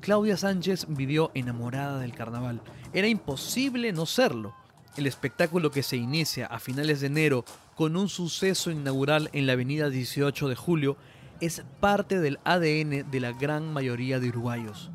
Claudia 0.00 0.36
Sánchez 0.36 0.86
vivió 0.88 1.30
enamorada 1.34 2.00
del 2.00 2.14
carnaval. 2.14 2.62
Era 2.92 3.06
imposible 3.06 3.92
no 3.92 4.06
serlo 4.06 4.54
el 4.96 5.06
espectáculo 5.06 5.70
que 5.70 5.82
se 5.82 5.96
inicia 5.96 6.46
a 6.46 6.58
finales 6.58 7.00
de 7.00 7.08
enero 7.08 7.44
con 7.74 7.96
un 7.96 8.08
suceso 8.08 8.70
inaugural 8.70 9.28
en 9.32 9.46
la 9.46 9.52
avenida 9.52 9.90
18 9.90 10.48
de 10.48 10.54
julio 10.54 10.96
es 11.40 11.62
parte 11.80 12.20
del 12.20 12.38
ADN 12.44 13.10
de 13.10 13.20
la 13.20 13.32
gran 13.32 13.72
mayoría 13.72 14.18
de 14.18 14.28
uruguayos. 14.28 14.90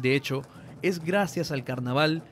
De 0.00 0.16
hecho, 0.16 0.42
es 0.82 1.04
gracias 1.04 1.50
al 1.50 1.64
carnaval 1.64 2.22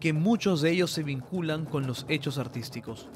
que 0.00 0.12
muchos 0.12 0.60
de 0.60 0.70
ellos 0.70 0.90
se 0.90 1.02
vinculan 1.02 1.64
con 1.64 1.86
los 1.86 2.04
hechos 2.08 2.38
artísticos. 2.38 3.08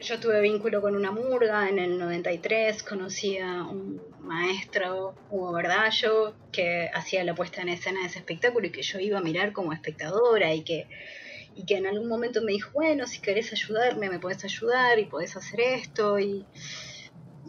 Yo 0.00 0.18
tuve 0.18 0.40
vínculo 0.40 0.80
con 0.80 0.96
una 0.96 1.10
murga 1.10 1.68
en 1.68 1.78
el 1.78 1.98
93, 1.98 2.82
conocí 2.82 3.36
a 3.36 3.64
un 3.64 4.00
maestro, 4.20 5.14
Hugo 5.28 5.52
Verdallo, 5.52 6.34
que 6.52 6.88
hacía 6.94 7.22
la 7.22 7.34
puesta 7.34 7.60
en 7.60 7.68
escena 7.68 8.00
de 8.00 8.06
ese 8.06 8.20
espectáculo 8.20 8.66
y 8.66 8.70
que 8.70 8.82
yo 8.82 8.98
iba 8.98 9.18
a 9.18 9.22
mirar 9.22 9.52
como 9.52 9.74
espectadora 9.74 10.54
y 10.54 10.62
que 10.62 10.86
y 11.54 11.64
que 11.64 11.76
en 11.76 11.86
algún 11.86 12.08
momento 12.08 12.42
me 12.42 12.52
dijo, 12.52 12.70
bueno, 12.72 13.06
si 13.06 13.20
querés 13.20 13.52
ayudarme, 13.52 14.08
me 14.08 14.18
podés 14.18 14.44
ayudar 14.44 14.98
y 14.98 15.06
podés 15.06 15.36
hacer 15.36 15.60
esto. 15.60 16.18
Y, 16.18 16.44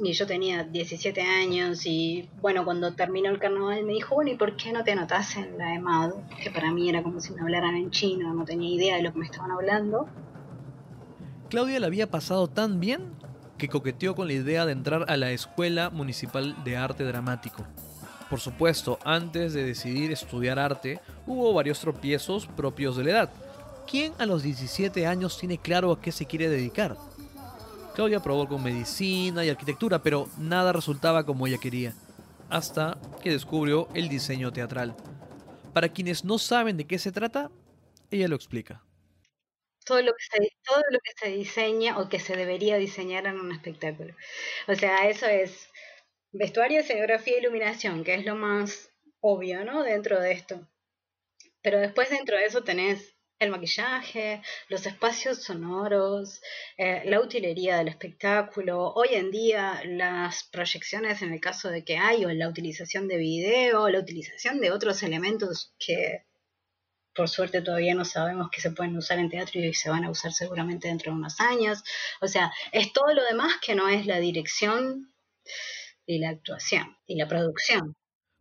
yo 0.04 0.26
tenía 0.26 0.64
17 0.64 1.22
años 1.22 1.86
y 1.86 2.28
bueno, 2.42 2.66
cuando 2.66 2.94
terminó 2.94 3.30
el 3.30 3.38
carnaval 3.38 3.84
me 3.84 3.94
dijo, 3.94 4.16
bueno, 4.16 4.32
¿y 4.32 4.36
por 4.36 4.56
qué 4.58 4.72
no 4.72 4.84
te 4.84 4.94
anotas 4.94 5.36
en 5.36 5.60
la 5.60 5.76
EMAD? 5.76 6.14
Que 6.42 6.50
para 6.50 6.72
mí 6.72 6.90
era 6.90 7.04
como 7.04 7.20
si 7.20 7.34
me 7.34 7.42
hablaran 7.42 7.76
en 7.76 7.92
chino, 7.92 8.34
no 8.34 8.44
tenía 8.44 8.74
idea 8.74 8.96
de 8.96 9.04
lo 9.04 9.14
que 9.14 9.20
me 9.20 9.26
estaban 9.26 9.52
hablando. 9.52 10.10
Claudia 11.50 11.80
le 11.80 11.86
había 11.86 12.10
pasado 12.10 12.48
tan 12.48 12.80
bien 12.80 13.14
que 13.60 13.68
coqueteó 13.68 14.16
con 14.16 14.26
la 14.26 14.34
idea 14.34 14.66
de 14.66 14.72
entrar 14.72 15.06
a 15.08 15.18
la 15.18 15.30
Escuela 15.32 15.92
Municipal 15.92 16.56
de 16.64 16.78
Arte 16.78 17.04
Dramático. 17.04 17.64
Por 18.32 18.40
supuesto, 18.40 18.98
antes 19.04 19.54
de 19.54 19.66
decidir 19.66 20.12
estudiar 20.12 20.58
arte, 20.58 21.02
hubo 21.28 21.54
varios 21.54 21.82
tropiezos 21.82 22.48
propios 22.48 22.96
de 22.96 23.04
la 23.04 23.12
edad. 23.12 23.30
¿Quién 23.90 24.14
a 24.20 24.26
los 24.26 24.44
17 24.44 25.06
años 25.06 25.38
tiene 25.38 25.58
claro 25.58 25.92
a 25.92 26.02
qué 26.02 26.12
se 26.12 26.26
quiere 26.26 26.50
dedicar? 26.50 26.98
Claudia 27.94 28.22
probó 28.22 28.48
con 28.48 28.64
medicina 28.64 29.44
y 29.44 29.50
arquitectura, 29.50 30.02
pero 30.02 30.30
nada 30.38 30.72
resultaba 30.72 31.26
como 31.26 31.46
ella 31.46 31.58
quería, 31.58 31.94
hasta 32.50 32.98
que 33.22 33.32
descubrió 33.32 33.90
el 33.94 34.08
diseño 34.08 34.54
teatral. 34.54 34.96
Para 35.74 35.90
quienes 35.90 36.24
no 36.24 36.38
saben 36.38 36.78
de 36.78 36.88
qué 36.88 37.00
se 37.00 37.12
trata, 37.12 37.52
ella 38.10 38.28
lo 38.28 38.36
explica. 38.36 38.84
Todo 39.84 40.02
lo, 40.02 40.14
que 40.14 41.12
se, 41.20 41.30
diseña 41.30 41.98
o 41.98 42.08
que 42.08 42.20
se 42.20 42.36
debería 42.38 42.78
diseñar 42.78 43.26
en 43.26 43.40
un 43.40 43.52
espectáculo. 43.52 44.16
O 44.68 44.76
sea, 44.76 45.10
eso 45.10 45.26
es 45.26 45.70
vestuario, 46.32 46.80
escenografía 46.80 47.40
iluminación, 47.40 48.04
que 48.04 48.14
es 48.14 48.26
lo 48.26 48.36
más 48.36 48.90
obvio, 49.20 49.66
¿no? 49.66 49.84
Dentro 49.84 50.20
de 50.20 50.32
esto. 50.32 50.68
Pero 51.62 51.80
después 51.80 52.10
dentro 52.10 52.38
de 52.38 52.46
eso 52.46 52.64
tenés 52.64 53.11
el 53.42 53.50
maquillaje, 53.50 54.44
los 54.70 54.86
espacios 54.86 55.42
sonoros, 55.44 56.42
eh, 56.78 57.02
la 57.06 57.20
utilería 57.20 57.78
del 57.78 57.88
espectáculo, 57.88 58.94
hoy 58.94 59.10
en 59.14 59.32
día 59.32 59.82
las 59.84 60.44
proyecciones 60.44 61.24
en 61.24 61.34
el 61.34 61.42
caso 61.42 61.70
de 61.70 61.84
que 61.84 61.98
hay, 61.98 62.24
o 62.24 62.32
la 62.32 62.48
utilización 62.48 63.08
de 63.08 63.18
video, 63.18 63.90
la 63.90 64.00
utilización 64.00 64.62
de 64.62 64.72
otros 64.72 65.02
elementos 65.02 65.74
que 65.80 66.24
por 67.16 67.30
suerte 67.30 67.64
todavía 67.64 67.96
no 67.96 68.06
sabemos 68.06 68.52
que 68.52 68.62
se 68.62 68.72
pueden 68.72 68.96
usar 68.96 69.18
en 69.18 69.32
teatro 69.32 69.60
y 69.60 69.74
se 69.74 69.90
van 69.90 70.06
a 70.06 70.12
usar 70.12 70.32
seguramente 70.32 70.88
dentro 70.88 71.12
de 71.12 71.18
unos 71.18 71.40
años. 71.40 71.84
O 72.22 72.28
sea, 72.28 72.54
es 72.72 72.94
todo 72.94 73.12
lo 73.12 73.24
demás 73.24 73.54
que 73.60 73.74
no 73.74 73.90
es 73.90 74.06
la 74.06 74.20
dirección 74.20 75.12
y 76.06 76.20
la 76.20 76.30
actuación 76.30 76.96
y 77.08 77.16
la 77.16 77.28
producción. 77.28 77.96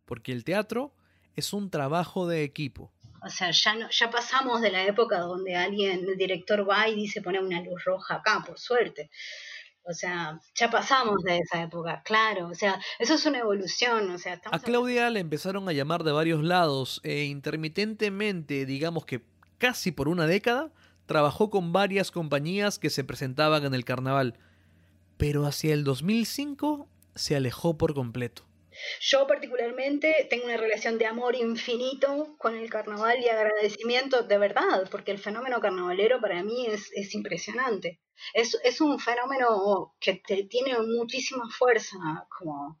Porque 0.05 0.31
el 0.31 0.43
teatro 0.43 0.93
es 1.35 1.53
un 1.53 1.71
trabajo 1.71 2.27
de 2.27 2.43
equipo 2.43 2.93
o 3.21 3.29
sea, 3.29 3.51
ya, 3.51 3.75
no, 3.75 3.89
ya 3.89 4.09
pasamos 4.09 4.61
de 4.61 4.71
la 4.71 4.83
época 4.83 5.19
donde 5.19 5.55
alguien, 5.55 6.05
el 6.09 6.17
director 6.17 6.67
va 6.67 6.87
y 6.87 6.95
dice 6.95 7.21
pone 7.21 7.39
una 7.39 7.61
luz 7.61 7.83
roja 7.85 8.15
acá, 8.15 8.43
por 8.45 8.59
suerte. 8.59 9.09
O 9.83 9.93
sea, 9.93 10.39
ya 10.55 10.69
pasamos 10.69 11.23
de 11.23 11.39
esa 11.39 11.63
época, 11.63 12.01
claro. 12.03 12.47
O 12.47 12.53
sea, 12.53 12.79
eso 12.99 13.15
es 13.15 13.25
una 13.25 13.39
evolución. 13.39 14.11
O 14.11 14.17
sea, 14.17 14.39
a 14.51 14.59
Claudia 14.59 15.09
le 15.09 15.19
empezaron 15.19 15.67
a 15.67 15.73
llamar 15.73 16.03
de 16.03 16.11
varios 16.11 16.43
lados 16.43 17.01
e 17.03 17.23
intermitentemente, 17.23 18.65
digamos 18.65 19.05
que 19.05 19.23
casi 19.57 19.91
por 19.91 20.07
una 20.07 20.27
década, 20.27 20.71
trabajó 21.05 21.49
con 21.49 21.73
varias 21.73 22.11
compañías 22.11 22.79
que 22.79 22.89
se 22.89 23.03
presentaban 23.03 23.65
en 23.65 23.73
el 23.73 23.85
carnaval. 23.85 24.37
Pero 25.17 25.45
hacia 25.45 25.73
el 25.73 25.83
2005 25.83 26.87
se 27.15 27.35
alejó 27.35 27.77
por 27.77 27.93
completo. 27.93 28.50
Yo 28.99 29.27
particularmente 29.27 30.27
tengo 30.29 30.45
una 30.45 30.57
relación 30.57 30.97
de 30.97 31.05
amor 31.05 31.35
infinito 31.35 32.35
con 32.37 32.55
el 32.55 32.69
carnaval 32.69 33.19
y 33.19 33.29
agradecimiento 33.29 34.23
de 34.23 34.37
verdad, 34.37 34.87
porque 34.89 35.11
el 35.11 35.19
fenómeno 35.19 35.59
carnavalero 35.59 36.19
para 36.21 36.43
mí 36.43 36.67
es, 36.67 37.13
impresionante. 37.13 37.99
Es, 38.33 38.57
es, 38.63 38.81
un 38.81 38.99
fenómeno 38.99 39.95
que 39.99 40.13
tiene 40.49 40.77
muchísima 40.79 41.49
fuerza 41.49 41.97
como 42.37 42.77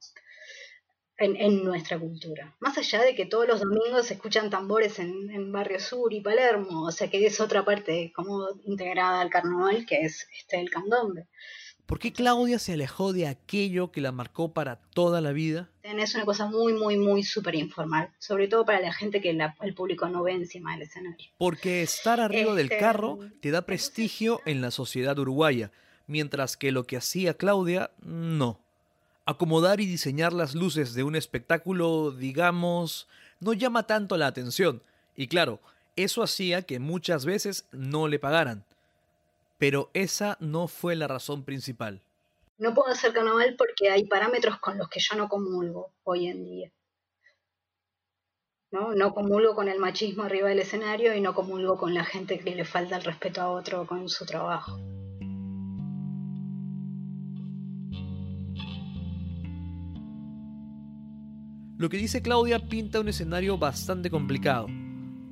en, 1.21 1.63
nuestra 1.63 1.99
cultura. 1.99 2.55
Más 2.59 2.77
allá 2.77 3.01
de 3.01 3.15
que 3.15 3.25
todos 3.25 3.47
los 3.47 3.61
domingos 3.61 4.07
se 4.07 4.15
escuchan 4.15 4.49
tambores 4.49 4.99
en, 4.99 5.29
en, 5.31 5.51
Barrio 5.51 5.79
Sur 5.79 6.13
y 6.13 6.21
Palermo, 6.21 6.83
o 6.85 6.91
sea 6.91 7.09
que 7.09 7.25
es 7.25 7.39
otra 7.39 7.63
parte 7.63 8.11
como 8.15 8.47
integrada 8.65 9.21
al 9.21 9.29
carnaval 9.29 9.85
que 9.85 10.01
es 10.01 10.27
este, 10.37 10.59
el 10.59 10.69
candombe. 10.69 11.27
¿Por 11.91 11.99
qué 11.99 12.13
Claudia 12.13 12.57
se 12.57 12.71
alejó 12.71 13.11
de 13.11 13.27
aquello 13.27 13.91
que 13.91 13.99
la 13.99 14.13
marcó 14.13 14.53
para 14.53 14.77
toda 14.77 15.19
la 15.19 15.33
vida? 15.33 15.67
Es 15.83 16.15
una 16.15 16.23
cosa 16.23 16.45
muy, 16.45 16.71
muy, 16.71 16.95
muy 16.95 17.21
súper 17.21 17.53
informal, 17.55 18.09
sobre 18.17 18.47
todo 18.47 18.63
para 18.63 18.79
la 18.79 18.93
gente 18.93 19.19
que 19.19 19.37
el 19.59 19.73
público 19.73 20.07
no 20.07 20.23
ve 20.23 20.31
encima 20.31 20.71
del 20.71 20.83
escenario. 20.83 21.27
Porque 21.37 21.81
estar 21.81 22.21
arriba 22.21 22.55
del 22.55 22.67
este, 22.67 22.77
carro 22.77 23.19
te 23.41 23.51
da 23.51 23.63
prestigio 23.63 24.39
en 24.45 24.61
la 24.61 24.71
sociedad 24.71 25.19
uruguaya, 25.19 25.69
mientras 26.07 26.55
que 26.55 26.71
lo 26.71 26.85
que 26.85 26.95
hacía 26.95 27.33
Claudia, 27.33 27.91
no. 28.01 28.57
Acomodar 29.25 29.81
y 29.81 29.85
diseñar 29.85 30.31
las 30.31 30.55
luces 30.55 30.93
de 30.93 31.03
un 31.03 31.17
espectáculo, 31.17 32.11
digamos, 32.11 33.09
no 33.41 33.51
llama 33.51 33.85
tanto 33.85 34.15
la 34.15 34.27
atención. 34.27 34.81
Y 35.17 35.27
claro, 35.27 35.59
eso 35.97 36.23
hacía 36.23 36.61
que 36.61 36.79
muchas 36.79 37.25
veces 37.25 37.65
no 37.73 38.07
le 38.07 38.17
pagaran. 38.17 38.63
Pero 39.61 39.91
esa 39.93 40.37
no 40.39 40.67
fue 40.67 40.95
la 40.95 41.07
razón 41.07 41.43
principal. 41.43 42.01
No 42.57 42.73
puedo 42.73 42.91
hacer 42.91 43.13
carnaval 43.13 43.53
porque 43.55 43.91
hay 43.91 44.05
parámetros 44.07 44.57
con 44.57 44.75
los 44.79 44.89
que 44.89 44.99
yo 44.99 45.15
no 45.15 45.29
comulgo 45.29 45.91
hoy 46.03 46.29
en 46.29 46.43
día. 46.43 46.71
¿no? 48.71 48.95
no 48.95 49.13
comulgo 49.13 49.53
con 49.53 49.67
el 49.67 49.77
machismo 49.77 50.23
arriba 50.23 50.49
del 50.49 50.61
escenario 50.61 51.13
y 51.13 51.21
no 51.21 51.35
comulgo 51.35 51.77
con 51.77 51.93
la 51.93 52.03
gente 52.03 52.39
que 52.39 52.55
le 52.55 52.65
falta 52.65 52.97
el 52.97 53.03
respeto 53.03 53.39
a 53.39 53.51
otro 53.51 53.85
con 53.85 54.09
su 54.09 54.25
trabajo. 54.25 54.79
Lo 61.77 61.87
que 61.87 61.97
dice 61.97 62.23
Claudia 62.23 62.57
pinta 62.67 62.99
un 62.99 63.09
escenario 63.09 63.59
bastante 63.59 64.09
complicado. 64.09 64.65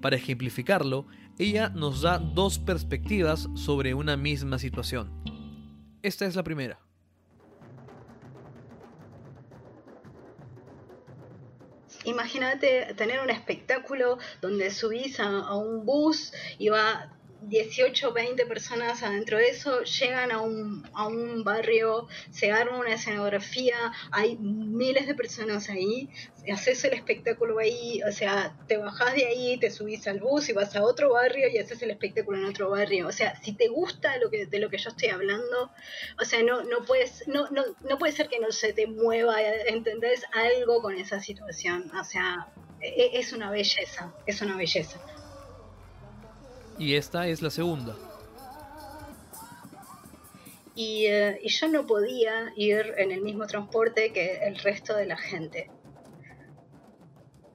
Para 0.01 0.15
ejemplificarlo, 0.15 1.05
ella 1.37 1.69
nos 1.69 2.01
da 2.01 2.19
dos 2.19 2.59
perspectivas 2.59 3.47
sobre 3.55 3.93
una 3.93 4.17
misma 4.17 4.59
situación. 4.59 5.11
Esta 6.01 6.25
es 6.25 6.35
la 6.35 6.43
primera. 6.43 6.79
Imagínate 12.05 12.93
tener 12.95 13.19
un 13.19 13.29
espectáculo 13.29 14.17
donde 14.41 14.71
subís 14.71 15.19
a, 15.19 15.53
un 15.55 15.85
bus 15.85 16.33
y 16.57 16.69
va 16.69 17.11
18 17.41 18.13
20 18.13 18.45
personas 18.45 19.03
adentro 19.03 19.37
de 19.37 19.47
eso, 19.47 19.81
llegan 19.83 20.31
a 20.31 20.41
un, 20.41 20.87
a 20.93 21.07
un 21.07 21.43
barrio, 21.43 22.07
se 22.31 22.51
arma 22.51 22.79
una 22.79 22.93
escenografía, 22.93 23.75
hay 24.11 24.37
miles 24.37 25.07
de 25.07 25.15
personas 25.15 25.69
ahí, 25.69 26.09
haces 26.51 26.83
el 26.83 26.93
espectáculo 26.93 27.59
ahí, 27.59 28.01
o 28.03 28.11
sea, 28.11 28.55
te 28.67 28.77
bajás 28.77 29.13
de 29.13 29.25
ahí, 29.25 29.57
te 29.57 29.71
subís 29.71 30.07
al 30.07 30.19
bus 30.19 30.49
y 30.49 30.53
vas 30.53 30.75
a 30.75 30.83
otro 30.83 31.13
barrio 31.13 31.47
y 31.49 31.57
haces 31.57 31.81
el 31.81 31.91
espectáculo 31.91 32.37
en 32.37 32.45
otro 32.45 32.69
barrio. 32.69 33.07
O 33.07 33.11
sea, 33.11 33.35
si 33.41 33.53
te 33.53 33.67
gusta 33.67 34.17
lo 34.17 34.29
que, 34.29 34.45
de 34.45 34.59
lo 34.59 34.69
que 34.69 34.77
yo 34.77 34.89
estoy 34.89 35.09
hablando, 35.09 35.71
o 36.19 36.25
sea, 36.25 36.43
no, 36.43 36.63
no, 36.63 36.83
puedes, 36.85 37.27
no, 37.27 37.49
no, 37.49 37.63
no 37.87 37.97
puede 37.97 38.13
ser 38.13 38.27
que 38.27 38.39
no 38.39 38.51
se 38.51 38.73
te 38.73 38.87
mueva, 38.87 39.41
¿entendés? 39.67 40.23
Algo 40.33 40.81
con 40.81 40.95
esa 40.95 41.19
situación. 41.19 41.91
O 41.99 42.03
sea, 42.03 42.47
e, 42.81 43.11
es 43.13 43.33
una 43.33 43.51
belleza, 43.51 44.13
es 44.25 44.41
una 44.41 44.55
belleza. 44.57 44.99
Y 46.79 46.95
esta 46.95 47.27
es 47.27 47.41
la 47.41 47.49
segunda. 47.49 47.95
Eh, 50.81 51.39
y, 51.43 51.49
yo 51.49 51.67
no 51.67 51.85
podía 51.85 52.53
ir 52.55 52.93
en 52.97 53.11
el 53.11 53.21
mismo 53.21 53.45
transporte 53.47 54.13
que 54.13 54.37
el 54.37 54.57
resto 54.57 54.95
de 54.95 55.05
la 55.05 55.17
gente. 55.17 55.69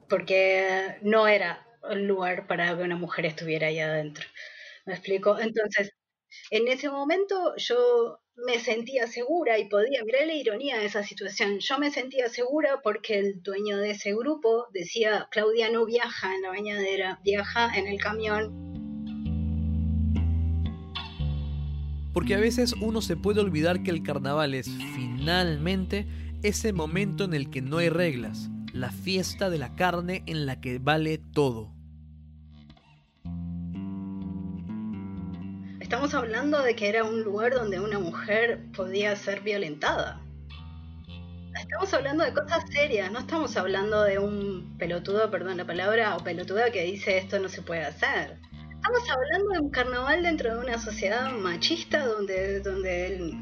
Porque 0.07 0.97
no 1.01 1.27
era 1.27 1.65
el 1.89 2.05
lugar 2.05 2.45
para 2.45 2.77
que 2.77 2.83
una 2.83 2.95
mujer 2.95 3.25
estuviera 3.25 3.67
ahí 3.67 3.79
adentro. 3.79 4.27
¿Me 4.85 4.93
explico? 4.93 5.39
Entonces, 5.39 5.91
en 6.51 6.67
ese 6.67 6.89
momento 6.89 7.55
yo 7.57 8.19
me 8.35 8.59
sentía 8.59 9.07
segura 9.07 9.57
y 9.57 9.67
podía, 9.69 10.03
mirar 10.03 10.27
la 10.27 10.33
ironía 10.33 10.77
de 10.77 10.85
esa 10.85 11.03
situación, 11.03 11.59
yo 11.59 11.79
me 11.79 11.89
sentía 11.89 12.29
segura 12.29 12.81
porque 12.83 13.17
el 13.17 13.41
dueño 13.41 13.77
de 13.77 13.91
ese 13.91 14.13
grupo 14.13 14.67
decía, 14.71 15.27
Claudia 15.31 15.71
no 15.71 15.85
viaja 15.85 16.35
en 16.35 16.43
la 16.43 16.49
bañadera, 16.49 17.19
viaja 17.23 17.75
en 17.75 17.87
el 17.87 17.99
camión 17.99 18.74
Porque 22.15 22.33
a 22.33 22.39
veces 22.39 22.73
uno 22.79 23.01
se 23.01 23.17
puede 23.17 23.41
olvidar 23.41 23.83
que 23.83 23.91
el 23.91 24.01
carnaval 24.01 24.53
es 24.53 24.69
finalmente 24.95 26.07
ese 26.43 26.71
momento 26.71 27.25
en 27.25 27.33
el 27.33 27.49
que 27.49 27.61
no 27.61 27.79
hay 27.79 27.89
reglas, 27.89 28.49
la 28.71 28.89
fiesta 28.89 29.49
de 29.49 29.57
la 29.57 29.75
carne 29.75 30.23
en 30.25 30.45
la 30.45 30.61
que 30.61 30.79
vale 30.79 31.17
todo. 31.17 31.73
Estamos 35.81 36.13
hablando 36.13 36.63
de 36.63 36.73
que 36.73 36.87
era 36.87 37.03
un 37.03 37.21
lugar 37.21 37.53
donde 37.53 37.81
una 37.81 37.99
mujer 37.99 38.63
podía 38.71 39.13
ser 39.17 39.41
violentada. 39.41 40.21
Estamos 41.59 41.93
hablando 41.93 42.23
de 42.23 42.33
cosas 42.33 42.63
serias, 42.71 43.11
no 43.11 43.19
estamos 43.19 43.57
hablando 43.57 44.03
de 44.03 44.19
un 44.19 44.77
pelotudo, 44.77 45.29
perdón 45.29 45.57
la 45.57 45.65
palabra, 45.65 46.15
o 46.15 46.23
pelotuda 46.23 46.71
que 46.71 46.85
dice 46.85 47.17
esto 47.17 47.39
no 47.39 47.49
se 47.49 47.61
puede 47.61 47.83
hacer 47.83 48.39
estamos 48.85 49.09
hablando 49.09 49.49
de 49.53 49.59
un 49.61 49.69
carnaval 49.69 50.21
dentro 50.21 50.53
de 50.53 50.63
una 50.63 50.77
sociedad 50.77 51.31
machista 51.31 52.05
donde, 52.05 52.59
donde 52.59 53.33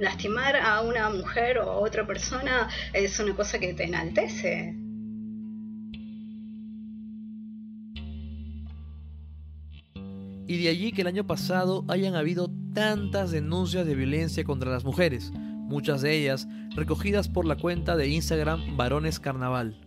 lastimar 0.00 0.56
a 0.56 0.80
una 0.80 1.10
mujer 1.10 1.58
o 1.58 1.70
a 1.70 1.76
otra 1.76 2.06
persona 2.06 2.68
es 2.94 3.18
una 3.20 3.36
cosa 3.36 3.58
que 3.58 3.74
te 3.74 3.84
enaltece. 3.84 4.74
Y 10.46 10.62
de 10.62 10.68
allí 10.70 10.92
que 10.92 11.02
el 11.02 11.06
año 11.06 11.26
pasado 11.26 11.84
hayan 11.88 12.14
habido 12.14 12.50
tantas 12.72 13.30
denuncias 13.30 13.86
de 13.86 13.94
violencia 13.94 14.42
contra 14.44 14.70
las 14.70 14.84
mujeres, 14.84 15.32
muchas 15.34 16.00
de 16.00 16.16
ellas 16.16 16.48
recogidas 16.74 17.28
por 17.28 17.44
la 17.44 17.56
cuenta 17.56 17.94
de 17.96 18.08
Instagram 18.08 18.76
Varones 18.78 19.20
Carnaval. 19.20 19.81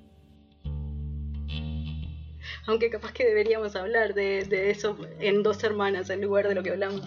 Aunque 2.68 2.90
capaz 2.90 3.14
que 3.14 3.26
deberíamos 3.26 3.76
hablar 3.76 4.14
de, 4.14 4.44
de 4.46 4.72
eso 4.72 4.98
en 5.20 5.44
dos 5.44 5.64
hermanas 5.64 6.10
en 6.10 6.22
lugar 6.22 6.48
de 6.48 6.56
lo 6.56 6.64
que 6.64 6.72
hablamos. 6.72 7.04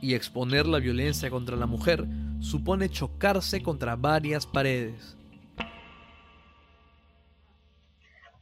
Y 0.00 0.14
exponer 0.14 0.66
la 0.66 0.78
violencia 0.78 1.28
contra 1.28 1.56
la 1.56 1.66
mujer 1.66 2.04
supone 2.40 2.88
chocarse 2.88 3.62
contra 3.62 3.96
varias 3.96 4.46
paredes. 4.46 5.18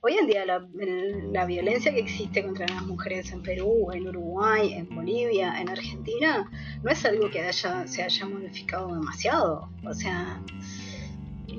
Hoy 0.09 0.19
en 0.21 0.29
día 0.29 0.47
la, 0.47 1.47
violencia 1.47 1.93
que 1.93 1.99
existe 1.99 2.45
contra 2.45 2.65
las 2.69 2.87
mujeres 2.87 3.33
en 3.33 3.43
Perú, 3.43 3.91
en 3.93 4.07
Uruguay, 4.07 4.75
en 4.75 4.89
Bolivia, 4.95 5.61
en 5.61 5.69
Argentina, 5.69 6.49
no 6.85 6.91
es 6.93 7.05
algo 7.05 7.29
que 7.29 7.41
haya, 7.41 7.89
se 7.89 8.05
haya 8.05 8.27
modificado 8.27 8.95
demasiado. 8.95 9.69
O 9.85 9.93
sea, 9.93 10.41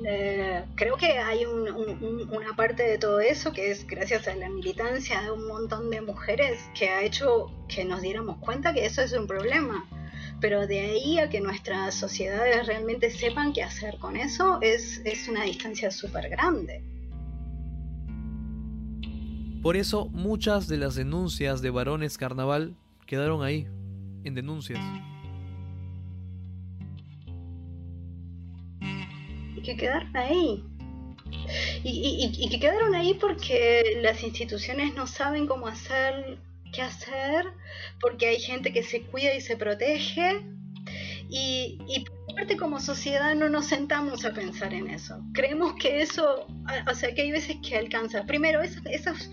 eh, 0.04 0.64
creo 0.74 0.96
que 0.96 1.18
hay 1.18 1.44
una 1.44 2.54
parte 2.56 2.82
de 2.82 2.98
todo 2.98 3.20
eso 3.20 3.52
que 3.52 3.70
es 3.70 3.86
gracias 3.86 4.28
a 4.28 4.34
la 4.36 4.48
militancia 4.48 5.22
de 5.22 5.30
un 5.30 5.46
montón 5.46 5.90
de 5.90 6.00
mujeres 6.00 6.60
que 6.78 6.88
ha 6.88 7.02
hecho 7.02 7.50
que 7.68 7.84
nos 7.84 8.02
diéramos 8.02 8.38
cuenta 8.38 8.72
que 8.72 8.86
eso 8.86 9.02
es 9.02 9.12
un 9.12 9.26
problema. 9.26 9.84
Pero 10.40 10.66
de 10.66 10.80
ahí 10.80 11.18
a 11.18 11.28
que 11.28 11.40
nuestras 11.40 11.94
sociedades 11.94 12.66
realmente 12.66 13.10
sepan 13.10 13.52
qué 13.52 13.62
hacer 13.62 13.98
con 13.98 14.16
eso 14.16 14.58
es, 14.62 15.02
es 15.04 15.28
una 15.28 15.42
distancia 15.44 15.90
súper 15.90 16.28
grande. 16.28 16.82
Por 19.62 19.76
eso 19.76 20.08
muchas 20.10 20.68
de 20.68 20.76
las 20.76 20.94
denuncias 20.94 21.60
de 21.60 21.70
varones 21.70 22.16
carnaval 22.16 22.76
quedaron 23.06 23.42
ahí, 23.42 23.66
en 24.22 24.34
denuncias. 24.34 24.78
Que 29.68 29.76
quedaron 29.76 30.16
ahí. 30.16 30.64
Y, 31.84 32.48
que 32.48 32.58
quedaron 32.58 32.94
ahí 32.94 33.12
porque 33.14 33.98
las 34.00 34.22
instituciones 34.22 34.94
no 34.94 35.06
saben 35.06 35.46
cómo 35.46 35.66
hacer, 35.66 36.38
qué 36.72 36.80
hacer, 36.80 37.44
porque 38.00 38.28
hay 38.28 38.40
gente 38.40 38.72
que 38.72 38.82
se 38.82 39.02
cuida 39.02 39.34
y 39.34 39.42
se 39.42 39.58
protege. 39.58 40.42
Y, 41.28 41.78
y 41.86 42.56
como 42.56 42.80
sociedad 42.80 43.34
no 43.34 43.50
nos 43.50 43.66
sentamos 43.66 44.24
a 44.24 44.32
pensar 44.32 44.72
en 44.72 44.88
eso. 44.88 45.20
Creemos 45.34 45.74
que 45.74 46.00
eso, 46.00 46.46
o 46.90 46.94
sea, 46.94 47.14
que 47.14 47.22
hay 47.22 47.30
veces 47.30 47.56
que 47.62 47.76
alcanza. 47.76 48.24
Primero, 48.24 48.62
esos, 48.62 49.30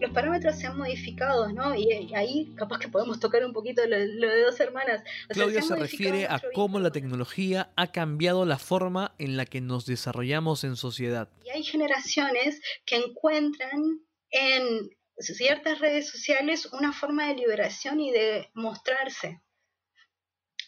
los 0.00 0.10
parámetros 0.12 0.56
se 0.56 0.66
han 0.66 0.76
modificado, 0.76 1.52
¿no? 1.52 1.74
Y, 1.74 2.14
ahí 2.14 2.52
capaz 2.56 2.78
que 2.78 2.88
podemos 2.88 3.20
tocar 3.20 3.44
un 3.44 3.52
poquito 3.52 3.86
lo, 3.86 3.96
de 3.96 4.42
dos 4.42 4.58
hermanas. 4.58 5.02
Claudia 5.28 5.62
se, 5.62 5.76
refiere 5.76 6.26
a 6.26 6.40
cómo 6.54 6.80
la 6.80 6.90
tecnología 6.90 7.70
ha 7.76 7.92
cambiado 7.92 8.46
la 8.46 8.58
forma 8.58 9.14
en 9.18 9.36
la 9.36 9.44
que 9.44 9.60
nos 9.60 9.86
desarrollamos 9.86 10.64
en 10.64 10.76
sociedad. 10.76 11.28
Y 11.44 11.50
hay 11.50 11.62
generaciones 11.62 12.60
que 12.86 12.96
encuentran 12.96 14.00
en 14.30 14.90
ciertas 15.18 15.78
redes 15.80 16.08
sociales 16.08 16.66
una 16.72 16.92
forma 16.92 17.28
de 17.28 17.34
liberación 17.34 18.00
y 18.00 18.10
de 18.10 18.48
mostrarse. 18.54 19.40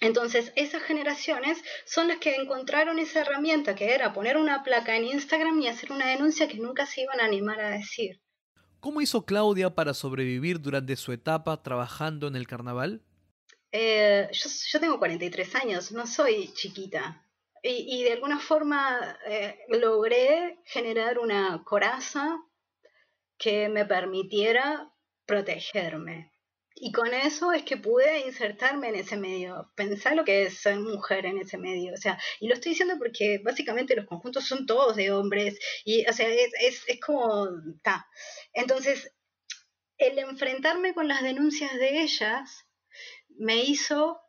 Entonces, 0.00 0.52
esas 0.56 0.82
generaciones 0.82 1.62
son 1.86 2.08
las 2.08 2.18
que 2.18 2.34
encontraron 2.34 2.98
esa 2.98 3.20
herramienta 3.20 3.76
que 3.76 3.94
era 3.94 4.12
poner 4.12 4.36
una 4.36 4.64
placa 4.64 4.96
en 4.96 5.04
Instagram 5.04 5.60
y 5.60 5.68
hacer 5.68 5.92
una 5.92 6.08
denuncia 6.08 6.48
que 6.48 6.58
nunca 6.58 6.86
se 6.86 7.02
iban 7.02 7.20
a 7.20 7.24
animar 7.24 7.60
a 7.60 7.70
decir. 7.70 8.20
¿Cómo 8.82 9.00
hizo 9.00 9.24
Claudia 9.24 9.76
para 9.76 9.94
sobrevivir 9.94 10.60
durante 10.60 10.96
su 10.96 11.12
etapa 11.12 11.62
trabajando 11.62 12.26
en 12.26 12.34
el 12.34 12.48
carnaval? 12.48 13.00
Eh, 13.70 14.28
yo, 14.32 14.80
tengo 14.80 14.98
43 14.98 15.54
años, 15.54 15.92
no 15.92 16.04
soy 16.04 16.52
chiquita. 16.52 17.24
Y, 17.62 18.02
de 18.02 18.14
alguna 18.14 18.40
forma 18.40 19.16
eh, 19.24 19.56
logré 19.68 20.58
generar 20.64 21.20
una 21.20 21.62
coraza 21.62 22.42
que 23.38 23.68
me 23.68 23.84
permitiera 23.84 24.92
protegerme. 25.26 26.31
Y 26.74 26.92
con 26.92 27.12
eso 27.14 27.52
es 27.52 27.62
que 27.62 27.76
pude 27.76 28.26
insertarme 28.26 28.88
en 28.88 28.96
ese 28.96 29.16
medio, 29.16 29.70
pensar 29.74 30.16
lo 30.16 30.24
que 30.24 30.44
es 30.44 30.58
ser 30.58 30.78
mujer 30.80 31.26
en 31.26 31.38
ese 31.38 31.58
medio. 31.58 31.92
O 31.94 31.96
sea, 31.96 32.18
y 32.40 32.48
lo 32.48 32.54
estoy 32.54 32.70
diciendo 32.70 32.94
porque 32.98 33.40
básicamente 33.44 33.96
los 33.96 34.06
conjuntos 34.06 34.46
son 34.46 34.66
todos 34.66 34.96
de 34.96 35.12
hombres. 35.12 35.58
Y, 35.84 36.08
o 36.08 36.12
sea, 36.12 36.28
es, 36.28 36.84
es, 36.86 37.00
como. 37.00 37.48
Ta. 37.82 38.06
Entonces, 38.52 39.12
el 39.98 40.18
enfrentarme 40.18 40.94
con 40.94 41.08
las 41.08 41.22
denuncias 41.22 41.74
de 41.74 42.02
ellas 42.02 42.66
me 43.28 43.62
hizo 43.62 44.20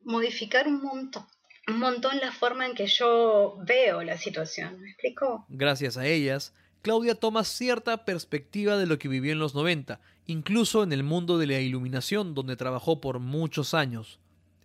modificar 0.00 0.66
un 0.66 0.82
montón 0.82 1.26
un 1.68 1.78
montón 1.78 2.18
la 2.18 2.32
forma 2.32 2.66
en 2.66 2.74
que 2.74 2.86
yo 2.86 3.56
veo 3.64 4.02
la 4.02 4.18
situación. 4.18 4.80
¿Me 4.80 4.90
explico? 4.90 5.46
Gracias 5.48 5.96
a 5.96 6.06
ellas, 6.06 6.54
Claudia 6.82 7.14
toma 7.14 7.44
cierta 7.44 8.04
perspectiva 8.04 8.76
de 8.76 8.86
lo 8.86 8.98
que 8.98 9.06
vivió 9.06 9.32
en 9.32 9.38
los 9.38 9.54
90, 9.54 10.00
incluso 10.26 10.82
en 10.82 10.92
el 10.92 11.04
mundo 11.04 11.38
de 11.38 11.46
la 11.46 11.60
iluminación 11.60 12.34
donde 12.34 12.56
trabajó 12.56 13.00
por 13.00 13.20
muchos 13.20 13.72
años. 13.72 14.18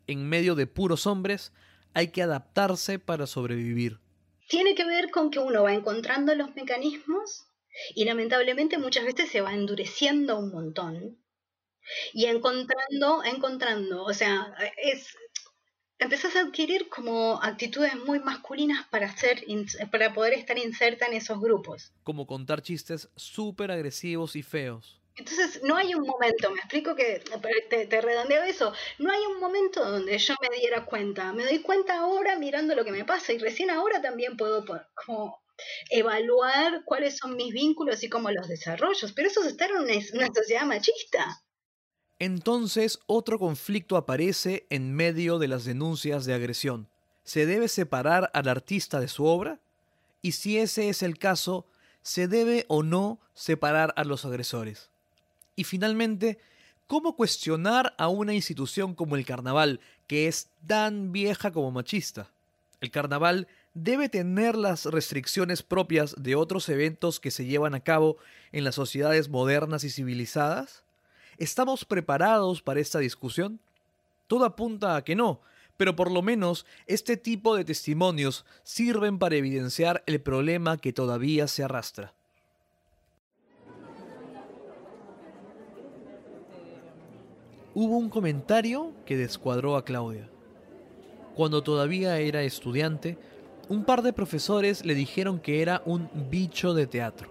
En 0.07 0.27
medio 0.27 0.55
de 0.55 0.65
puros 0.65 1.05
hombres, 1.05 1.51
hay 1.93 2.07
que 2.07 2.23
adaptarse 2.23 2.97
para 2.97 3.27
sobrevivir. 3.27 3.99
Tiene 4.49 4.73
que 4.73 4.85
ver 4.85 5.11
con 5.11 5.29
que 5.29 5.37
uno 5.37 5.63
va 5.63 5.73
encontrando 5.73 6.33
los 6.33 6.55
mecanismos 6.55 7.45
y 7.93 8.05
lamentablemente 8.05 8.79
muchas 8.79 9.05
veces 9.05 9.29
se 9.29 9.41
va 9.41 9.53
endureciendo 9.53 10.39
un 10.39 10.51
montón 10.51 11.17
y 12.13 12.25
encontrando, 12.25 13.23
encontrando, 13.23 14.03
o 14.03 14.13
sea, 14.13 14.53
es 14.77 15.15
empezás 15.99 16.35
a 16.35 16.41
adquirir 16.41 16.89
como 16.89 17.41
actitudes 17.41 17.95
muy 17.95 18.19
masculinas 18.19 18.85
para, 18.89 19.15
ser, 19.15 19.43
para 19.91 20.13
poder 20.13 20.33
estar 20.33 20.57
inserta 20.57 21.05
en 21.05 21.13
esos 21.13 21.39
grupos. 21.39 21.91
Como 22.03 22.27
contar 22.27 22.61
chistes 22.61 23.09
súper 23.15 23.71
agresivos 23.71 24.35
y 24.35 24.43
feos. 24.43 25.01
Entonces, 25.15 25.61
no 25.63 25.75
hay 25.75 25.95
un 25.95 26.05
momento, 26.05 26.51
me 26.51 26.59
explico 26.59 26.95
que 26.95 27.23
te, 27.69 27.87
te, 27.87 28.01
redondeo 28.01 28.43
eso, 28.43 28.71
no 28.99 29.11
hay 29.11 29.21
un 29.25 29.39
momento 29.39 29.83
donde 29.83 30.15
yo 30.15 30.35
me 30.39 30.55
diera 30.55 30.85
cuenta, 30.85 31.33
me 31.33 31.43
doy 31.43 31.59
cuenta 31.59 31.97
ahora 31.97 32.37
mirando 32.37 32.75
lo 32.75 32.85
que 32.85 32.91
me 32.91 33.03
pasa 33.03 33.33
y 33.33 33.39
recién 33.39 33.71
ahora 33.71 33.99
también 33.99 34.37
puedo 34.37 34.63
como 34.93 35.41
evaluar 35.89 36.83
cuáles 36.85 37.17
son 37.17 37.35
mis 37.35 37.51
vínculos 37.51 38.03
y 38.03 38.09
cómo 38.09 38.29
los 38.29 38.47
desarrollo, 38.47 39.07
pero 39.15 39.27
eso 39.27 39.41
es 39.41 39.47
estar 39.47 39.71
en 39.71 39.77
una 39.77 40.27
sociedad 40.27 40.65
machista. 40.67 41.41
Entonces 42.19 42.99
otro 43.05 43.37
conflicto 43.37 43.95
aparece 43.95 44.65
en 44.69 44.93
medio 44.93 45.37
de 45.37 45.47
las 45.47 45.65
denuncias 45.65 46.25
de 46.25 46.33
agresión. 46.33 46.87
¿Se 47.23 47.45
debe 47.45 47.67
separar 47.67 48.31
al 48.33 48.47
artista 48.47 48.99
de 48.99 49.07
su 49.07 49.25
obra? 49.25 49.59
Y 50.21 50.31
si 50.31 50.57
ese 50.57 50.89
es 50.89 51.03
el 51.03 51.19
caso, 51.19 51.65
¿se 52.01 52.27
debe 52.27 52.65
o 52.69 52.81
no 52.81 53.19
separar 53.33 53.93
a 53.97 54.03
los 54.03 54.25
agresores? 54.25 54.89
Y 55.55 55.63
finalmente, 55.63 56.39
¿cómo 56.87 57.15
cuestionar 57.15 57.93
a 57.97 58.07
una 58.07 58.33
institución 58.33 58.95
como 58.95 59.15
el 59.15 59.25
carnaval, 59.25 59.79
que 60.07 60.27
es 60.27 60.49
tan 60.65 61.11
vieja 61.11 61.51
como 61.51 61.71
machista? 61.71 62.31
El 62.81 62.91
carnaval 62.91 63.47
debe 63.73 64.09
tener 64.09 64.55
las 64.55 64.85
restricciones 64.85 65.61
propias 65.61 66.15
de 66.17 66.35
otros 66.35 66.67
eventos 66.69 67.19
que 67.19 67.29
se 67.29 67.45
llevan 67.45 67.75
a 67.75 67.79
cabo 67.79 68.17
en 68.51 68.63
las 68.63 68.75
sociedades 68.75 69.29
modernas 69.29 69.83
y 69.83 69.91
civilizadas? 69.91 70.83
¿Estamos 71.37 71.85
preparados 71.85 72.63
para 72.63 72.79
esta 72.79 72.97
discusión? 72.97 73.59
Todo 74.25 74.43
apunta 74.43 74.95
a 74.95 75.03
que 75.03 75.15
no, 75.15 75.39
pero 75.77 75.95
por 75.95 76.11
lo 76.11 76.23
menos 76.23 76.65
este 76.87 77.15
tipo 77.15 77.55
de 77.55 77.63
testimonios 77.63 78.43
sirven 78.63 79.19
para 79.19 79.35
evidenciar 79.35 80.03
el 80.07 80.19
problema 80.19 80.77
que 80.77 80.93
todavía 80.93 81.47
se 81.47 81.63
arrastra. 81.63 82.13
Hubo 87.75 87.97
un 87.97 88.09
comentario 88.09 88.91
que 89.05 89.15
descuadró 89.15 89.75
a 89.75 89.85
Claudia. 89.85 90.27
Cuando 91.35 91.61
todavía 91.61 92.17
era 92.17 92.41
estudiante, 92.41 93.19
un 93.69 93.85
par 93.85 94.01
de 94.01 94.11
profesores 94.11 94.83
le 94.83 94.95
dijeron 94.95 95.39
que 95.39 95.61
era 95.61 95.83
un 95.85 96.09
bicho 96.31 96.73
de 96.73 96.87
teatro. 96.87 97.29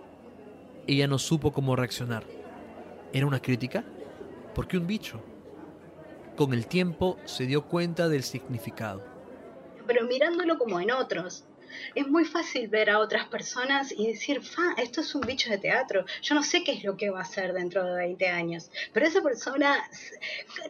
Ella 0.87 1.09
no 1.09 1.19
supo 1.19 1.53
cómo 1.53 1.75
reaccionar. 1.75 2.23
¿Era 3.13 3.27
una 3.27 3.43
crítica? 3.43 3.85
¿Por 4.57 4.67
qué 4.67 4.79
un 4.79 4.87
bicho? 4.87 5.21
Con 6.35 6.55
el 6.55 6.67
tiempo 6.67 7.19
se 7.27 7.45
dio 7.45 7.67
cuenta 7.67 8.09
del 8.09 8.23
significado. 8.23 9.05
Pero 9.87 10.07
mirándolo 10.07 10.57
como 10.57 10.81
en 10.81 10.93
otros. 10.93 11.45
es 11.95 12.09
muy 12.09 12.25
fácil 12.25 12.67
ver 12.69 12.89
a 12.89 13.01
otras 13.01 13.29
personas 13.29 13.93
y 13.93 14.07
decir, 14.07 14.43
fa, 14.43 14.73
esto 14.79 15.03
es 15.03 15.15
un 15.15 15.21
bicho 15.21 15.51
de 15.51 15.59
teatro, 15.59 16.07
yo 16.23 16.35
no 16.35 16.43
sé 16.43 16.65
qué 16.65 16.73
es 16.73 16.85
lo 16.85 16.97
que 16.97 17.11
va 17.11 17.21
a 17.21 17.27
ser 17.27 17.53
dentro 17.53 17.85
de 17.85 17.97
20 17.97 18.29
años, 18.29 18.71
pero 18.95 19.05
esa 19.05 19.23
persona 19.23 19.77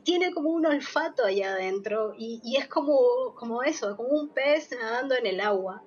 tiene 0.03 0.33
como 0.33 0.51
un 0.51 0.67
olfato 0.67 1.25
allá 1.25 1.53
adentro 1.53 2.13
y, 2.19 2.41
y 2.43 2.57
es 2.57 2.67
como, 2.67 3.37
como 3.37 3.63
eso, 3.63 3.97
como 3.97 4.09
un 4.09 4.31
pez 4.31 4.69
nadando 4.73 5.15
en 5.15 5.29
el 5.29 5.39
agua. 5.41 5.85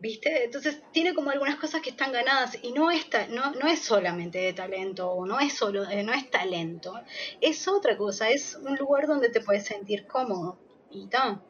¿Viste? 0.00 0.44
Entonces 0.44 0.80
tiene 0.92 1.12
como 1.12 1.30
algunas 1.30 1.56
cosas 1.56 1.82
que 1.82 1.90
están 1.90 2.12
ganadas 2.12 2.56
y 2.62 2.70
no 2.70 2.90
es, 2.90 3.06
no, 3.30 3.50
no 3.52 3.66
es 3.66 3.80
solamente 3.80 4.38
de 4.38 4.52
talento 4.52 5.10
o 5.10 5.26
no 5.26 5.40
es, 5.40 5.54
solo, 5.54 5.88
eh, 5.90 6.04
no 6.04 6.12
es 6.12 6.30
talento, 6.30 6.94
es 7.40 7.66
otra 7.66 7.96
cosa, 7.96 8.30
es 8.30 8.56
un 8.62 8.76
lugar 8.76 9.08
donde 9.08 9.28
te 9.28 9.40
puedes 9.40 9.64
sentir 9.64 10.06
cómodo 10.06 10.56
y, 10.92 11.08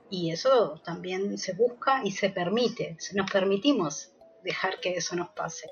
y 0.09 0.31
eso 0.31 0.81
también 0.83 1.37
se 1.37 1.53
busca 1.53 2.01
y 2.05 2.13
se 2.13 2.31
permite, 2.31 2.97
nos 3.15 3.31
permitimos 3.31 4.13
dejar 4.43 4.81
que 4.81 4.95
eso 4.95 5.15
nos 5.15 5.29
pase. 5.31 5.69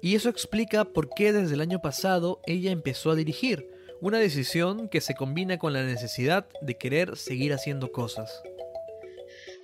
Y 0.00 0.14
eso 0.14 0.28
explica 0.28 0.84
por 0.84 1.10
qué 1.10 1.32
desde 1.32 1.54
el 1.54 1.60
año 1.60 1.82
pasado 1.82 2.40
ella 2.46 2.70
empezó 2.70 3.10
a 3.10 3.16
dirigir, 3.16 3.68
una 4.00 4.18
decisión 4.18 4.88
que 4.88 5.00
se 5.00 5.14
combina 5.14 5.58
con 5.58 5.72
la 5.72 5.82
necesidad 5.82 6.46
de 6.62 6.78
querer 6.78 7.16
seguir 7.16 7.52
haciendo 7.52 7.92
cosas 7.92 8.42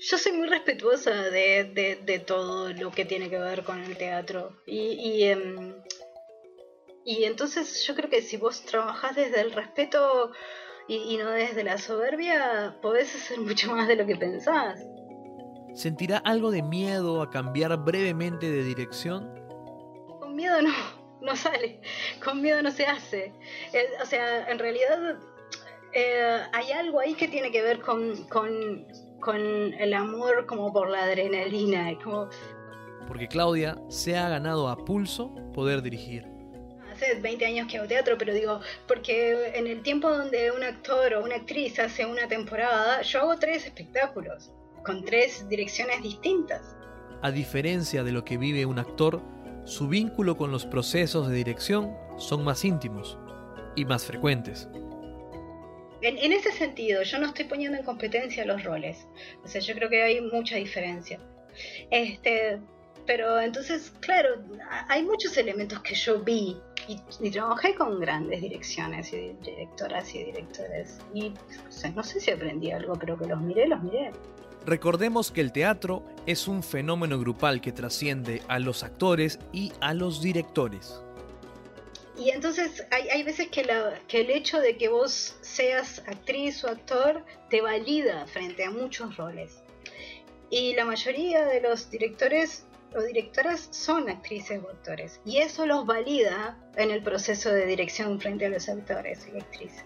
yo 0.08 0.18
soy 0.18 0.32
muy 0.32 0.46
respetuosa 0.46 1.10
de, 1.10 2.00
de, 2.04 2.18
todo 2.20 2.72
lo 2.72 2.92
que 2.92 3.04
tiene 3.04 3.28
que 3.28 3.38
ver 3.38 3.64
con 3.64 3.82
el 3.82 3.96
teatro. 3.96 4.52
Y, 4.64 4.92
y, 4.92 5.24
em, 5.24 5.74
y, 7.04 7.24
entonces 7.24 7.84
yo 7.84 7.94
creo 7.96 8.08
que 8.08 8.22
si 8.22 8.36
vos 8.36 8.62
trabajás 8.62 9.16
desde 9.16 9.40
el 9.40 9.52
respeto 9.52 10.30
y, 10.86 11.16
no 11.16 11.30
desde 11.30 11.64
la 11.64 11.78
soberbia, 11.78 12.78
podés 12.82 13.14
hacer 13.16 13.40
mucho 13.40 13.72
más 13.72 13.88
de 13.88 13.96
lo 13.96 14.06
que 14.06 14.16
pensás. 14.16 14.80
¿Sentirá 15.74 16.18
algo 16.18 16.50
de 16.50 16.62
miedo 16.62 17.20
a 17.20 17.30
cambiar 17.30 17.76
brevemente 17.76 18.48
de 18.48 18.62
dirección? 18.62 19.28
Con 20.20 20.36
miedo 20.36 20.62
no, 20.62 20.72
no 21.20 21.34
sale. 21.34 21.80
Con 22.24 22.40
miedo 22.40 22.62
no 22.62 22.70
se 22.70 22.86
hace. 22.86 23.32
Eh, 23.72 23.88
o 24.00 24.06
sea, 24.06 24.48
en 24.48 24.58
realidad 24.58 25.18
eh, 25.92 26.42
hay 26.52 26.70
algo 26.70 27.00
ahí 27.00 27.14
que 27.14 27.26
tiene 27.26 27.50
que 27.50 27.62
ver 27.62 27.80
con, 27.80 28.24
con 28.28 28.86
con 29.20 29.36
el 29.36 29.94
amor 29.94 30.46
como 30.46 30.72
por 30.72 30.88
la 30.90 31.04
adrenalina. 31.04 31.92
Como... 32.02 32.28
Porque 33.06 33.28
Claudia 33.28 33.78
se 33.88 34.16
ha 34.16 34.28
ganado 34.28 34.68
a 34.68 34.84
pulso 34.84 35.34
poder 35.52 35.82
dirigir. 35.82 36.26
Hace 36.92 37.20
20 37.20 37.44
años 37.44 37.68
que 37.68 37.76
hago 37.76 37.86
teatro, 37.86 38.16
pero 38.18 38.32
digo, 38.32 38.60
porque 38.88 39.52
en 39.54 39.66
el 39.66 39.82
tiempo 39.82 40.08
donde 40.08 40.50
un 40.50 40.62
actor 40.62 41.14
o 41.14 41.24
una 41.24 41.36
actriz 41.36 41.78
hace 41.78 42.06
una 42.06 42.26
temporada, 42.26 43.02
yo 43.02 43.20
hago 43.20 43.36
tres 43.36 43.66
espectáculos, 43.66 44.50
con 44.82 45.04
tres 45.04 45.46
direcciones 45.48 46.02
distintas. 46.02 46.74
A 47.22 47.30
diferencia 47.30 48.02
de 48.02 48.12
lo 48.12 48.24
que 48.24 48.38
vive 48.38 48.64
un 48.64 48.78
actor, 48.78 49.20
su 49.64 49.88
vínculo 49.88 50.36
con 50.36 50.52
los 50.52 50.64
procesos 50.64 51.28
de 51.28 51.34
dirección 51.34 51.94
son 52.16 52.44
más 52.44 52.64
íntimos 52.64 53.18
y 53.74 53.84
más 53.84 54.06
frecuentes. 54.06 54.68
En, 56.06 56.32
ese 56.32 56.52
sentido, 56.52 57.02
yo 57.02 57.18
no 57.18 57.26
estoy 57.26 57.46
poniendo 57.46 57.76
en 57.78 57.84
competencia 57.84 58.44
los 58.44 58.62
roles. 58.62 59.08
O 59.42 59.48
sea, 59.48 59.60
yo 59.60 59.74
creo 59.74 59.90
que 59.90 60.04
hay 60.04 60.20
mucha 60.20 60.54
diferencia. 60.54 61.18
Este, 61.90 62.60
pero 63.06 63.40
entonces, 63.40 63.92
claro, 63.98 64.36
hay 64.88 65.02
muchos 65.02 65.36
elementos 65.36 65.80
que 65.80 65.96
yo 65.96 66.20
vi 66.22 66.56
y, 66.86 67.30
trabajé 67.30 67.74
con 67.74 67.98
grandes 67.98 68.40
direcciones 68.40 69.12
y 69.12 69.32
directoras 69.42 70.14
y 70.14 70.24
directores. 70.26 71.00
Y 71.12 71.34
no 71.92 72.04
sé 72.04 72.20
si 72.20 72.30
aprendí 72.30 72.70
algo, 72.70 72.94
pero 72.94 73.18
que 73.18 73.26
los 73.26 73.40
miré, 73.40 73.66
los 73.66 73.82
miré. 73.82 74.12
Recordemos 74.64 75.32
que 75.32 75.40
el 75.40 75.50
teatro 75.50 76.04
es 76.24 76.46
un 76.46 76.62
fenómeno 76.62 77.18
grupal 77.18 77.60
que 77.60 77.72
trasciende 77.72 78.42
a 78.46 78.60
los 78.60 78.84
actores 78.84 79.40
y 79.52 79.72
a 79.80 79.92
los 79.92 80.22
directores. 80.22 81.02
Y 82.18 82.30
entonces 82.30 82.86
hay, 82.90 83.08
hay 83.10 83.22
veces 83.22 83.48
que, 83.48 83.66
que 84.08 84.20
el 84.20 84.30
hecho 84.30 84.60
de 84.60 84.76
que 84.76 84.88
vos 84.88 85.36
seas 85.42 86.02
actriz 86.06 86.64
o 86.64 86.68
actor 86.68 87.24
te 87.50 87.60
valida 87.60 88.26
frente 88.26 88.64
a 88.64 88.70
muchos 88.70 89.16
roles. 89.16 89.62
Y 90.48 90.74
la 90.74 90.84
mayoría 90.84 91.44
de 91.44 91.60
los 91.60 91.90
directores 91.90 92.64
o 92.94 93.02
directoras 93.02 93.68
son 93.70 94.08
actrices 94.08 94.62
o 94.64 94.68
actores. 94.70 95.20
Y 95.24 95.38
eso 95.38 95.66
los 95.66 95.84
valida 95.84 96.56
en 96.76 96.90
el 96.90 97.02
proceso 97.02 97.52
de 97.52 97.66
dirección 97.66 98.20
frente 98.20 98.46
a 98.46 98.48
los 98.48 98.68
actores 98.68 99.28
y 99.32 99.38
actrices. 99.38 99.84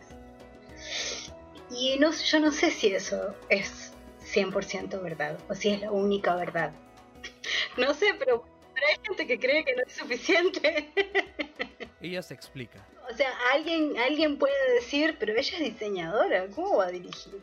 Y 1.71 1.99
no, 1.99 2.12
yo 2.12 2.40
no 2.40 2.53
sé 2.53 2.71
si 2.71 2.95
eso 2.95 3.35
es 3.49 3.93
100% 4.33 5.03
verdad 5.03 5.38
o 5.49 5.55
si 5.55 5.71
es 5.71 5.81
la 5.81 5.90
única 5.90 6.35
verdad. 6.37 6.73
No 7.77 7.95
sé, 7.95 8.14
pero 8.19 8.45
hay 8.90 9.05
gente 9.05 9.26
que 9.26 9.38
cree 9.38 9.64
que 9.64 9.74
no 9.76 9.83
es 9.87 9.92
suficiente. 9.92 10.92
Ella 12.00 12.22
se 12.22 12.35
explica. 12.35 12.85
O 13.11 13.14
sea, 13.14 13.31
alguien, 13.53 13.98
alguien 13.98 14.38
puede 14.38 14.74
decir, 14.74 15.16
pero 15.18 15.33
ella 15.33 15.59
es 15.59 15.64
diseñadora, 15.64 16.46
¿cómo 16.55 16.76
va 16.76 16.87
a 16.87 16.90
dirigir? 16.90 17.40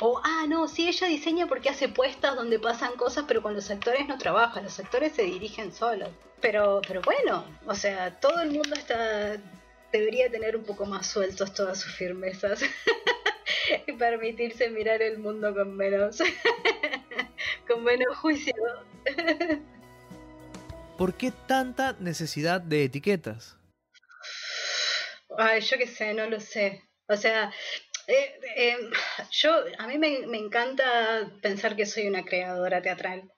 O, 0.00 0.20
ah, 0.22 0.44
no, 0.46 0.68
sí, 0.68 0.86
ella 0.86 1.08
diseña 1.08 1.46
porque 1.46 1.70
hace 1.70 1.88
puestas 1.88 2.36
donde 2.36 2.58
pasan 2.60 2.92
cosas, 2.96 3.24
pero 3.26 3.42
con 3.42 3.54
los 3.54 3.70
actores 3.70 4.06
no 4.06 4.18
trabaja, 4.18 4.60
los 4.60 4.78
actores 4.78 5.12
se 5.14 5.22
dirigen 5.22 5.72
solos. 5.72 6.10
Pero, 6.40 6.82
pero 6.86 7.00
bueno, 7.02 7.44
o 7.66 7.74
sea, 7.74 8.20
todo 8.20 8.40
el 8.42 8.50
mundo 8.50 8.74
está 8.76 9.40
debería 9.92 10.30
tener 10.30 10.56
un 10.56 10.64
poco 10.64 10.86
más 10.86 11.06
sueltos 11.06 11.52
todas 11.52 11.78
sus 11.78 11.94
firmezas 11.94 12.62
y 13.86 13.92
permitirse 13.92 14.70
mirar 14.70 15.02
el 15.02 15.18
mundo 15.18 15.54
con 15.54 15.76
menos, 15.76 16.18
con 17.68 17.84
menos 17.84 18.16
juicio. 18.16 18.54
¿Por 21.02 21.14
qué 21.16 21.32
tanta 21.48 21.96
necesidad 21.98 22.60
de 22.60 22.84
etiquetas? 22.84 23.56
Ay, 25.36 25.60
yo 25.60 25.76
qué 25.76 25.88
sé, 25.88 26.14
no 26.14 26.30
lo 26.30 26.38
sé. 26.38 26.84
O 27.08 27.16
sea, 27.16 27.52
eh, 28.06 28.38
eh, 28.54 28.76
yo 29.32 29.64
a 29.78 29.88
mí 29.88 29.98
me, 29.98 30.38
encanta 30.38 31.28
pensar 31.42 31.74
que 31.74 31.86
soy 31.86 32.06
una 32.06 32.24
creadora 32.24 32.82
teatral. 32.82 33.32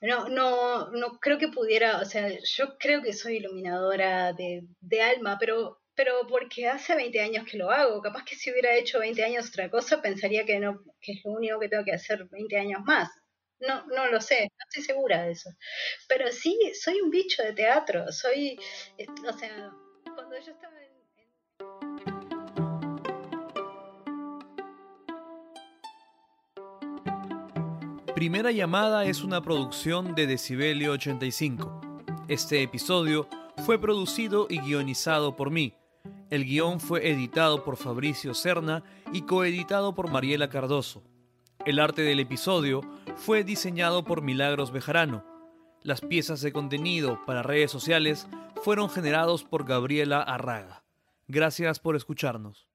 No, 0.00 0.30
no, 0.30 0.90
no 0.92 1.18
creo 1.20 1.36
que 1.36 1.48
pudiera, 1.48 1.98
o 1.98 2.06
sea, 2.06 2.30
yo 2.56 2.78
creo 2.78 3.02
que 3.02 3.12
soy 3.12 3.36
iluminadora 3.36 4.32
de, 4.32 4.62
de 4.80 5.02
alma, 5.02 5.36
pero, 5.38 5.82
pero 5.94 6.26
porque 6.26 6.66
hace 6.66 6.94
20 6.94 7.20
años 7.20 7.44
que 7.44 7.58
lo 7.58 7.70
hago. 7.70 8.00
Capaz 8.00 8.24
que 8.24 8.36
si 8.36 8.50
hubiera 8.50 8.74
hecho 8.74 9.00
20 9.00 9.22
años 9.22 9.50
otra 9.50 9.68
cosa, 9.68 10.00
pensaría 10.00 10.46
que 10.46 10.58
no, 10.58 10.82
que 11.02 11.12
es 11.12 11.20
lo 11.26 11.32
único 11.32 11.60
que 11.60 11.68
tengo 11.68 11.84
que 11.84 11.92
hacer 11.92 12.24
20 12.30 12.56
años 12.56 12.80
más. 12.86 13.10
No, 13.60 13.84
no 13.86 14.06
lo 14.10 14.20
sé, 14.20 14.50
no 14.58 14.64
estoy 14.68 14.82
segura 14.82 15.22
de 15.22 15.32
eso. 15.32 15.50
Pero 16.08 16.32
sí, 16.32 16.58
soy 16.80 17.00
un 17.00 17.10
bicho 17.10 17.42
de 17.42 17.52
teatro, 17.52 18.10
soy, 18.10 18.58
eh, 18.96 19.06
o 19.28 19.32
sea, 19.36 19.70
cuando 20.14 20.38
yo 20.40 20.52
estaba 20.52 20.74
en... 20.82 20.90
Primera 28.14 28.50
llamada 28.50 29.04
es 29.06 29.22
una 29.22 29.40
producción 29.40 30.14
de 30.14 30.26
Decibelio 30.26 30.92
85. 30.92 31.80
Este 32.28 32.62
episodio 32.62 33.28
fue 33.64 33.80
producido 33.80 34.46
y 34.50 34.60
guionizado 34.60 35.36
por 35.36 35.50
mí. 35.50 35.74
El 36.28 36.44
guion 36.44 36.80
fue 36.80 37.10
editado 37.10 37.64
por 37.64 37.76
Fabricio 37.76 38.34
Serna 38.34 38.84
y 39.12 39.22
coeditado 39.22 39.94
por 39.94 40.10
Mariela 40.10 40.48
Cardoso. 40.48 41.02
El 41.64 41.78
arte 41.78 42.02
del 42.02 42.20
episodio 42.20 42.82
fue 43.16 43.44
diseñado 43.44 44.04
por 44.04 44.22
Milagros 44.22 44.72
Bejarano. 44.72 45.24
Las 45.82 46.00
piezas 46.00 46.40
de 46.40 46.52
contenido 46.52 47.20
para 47.26 47.42
redes 47.42 47.70
sociales 47.70 48.28
fueron 48.62 48.90
generados 48.90 49.44
por 49.44 49.64
Gabriela 49.64 50.22
Arraga. 50.22 50.84
Gracias 51.28 51.78
por 51.78 51.96
escucharnos. 51.96 52.69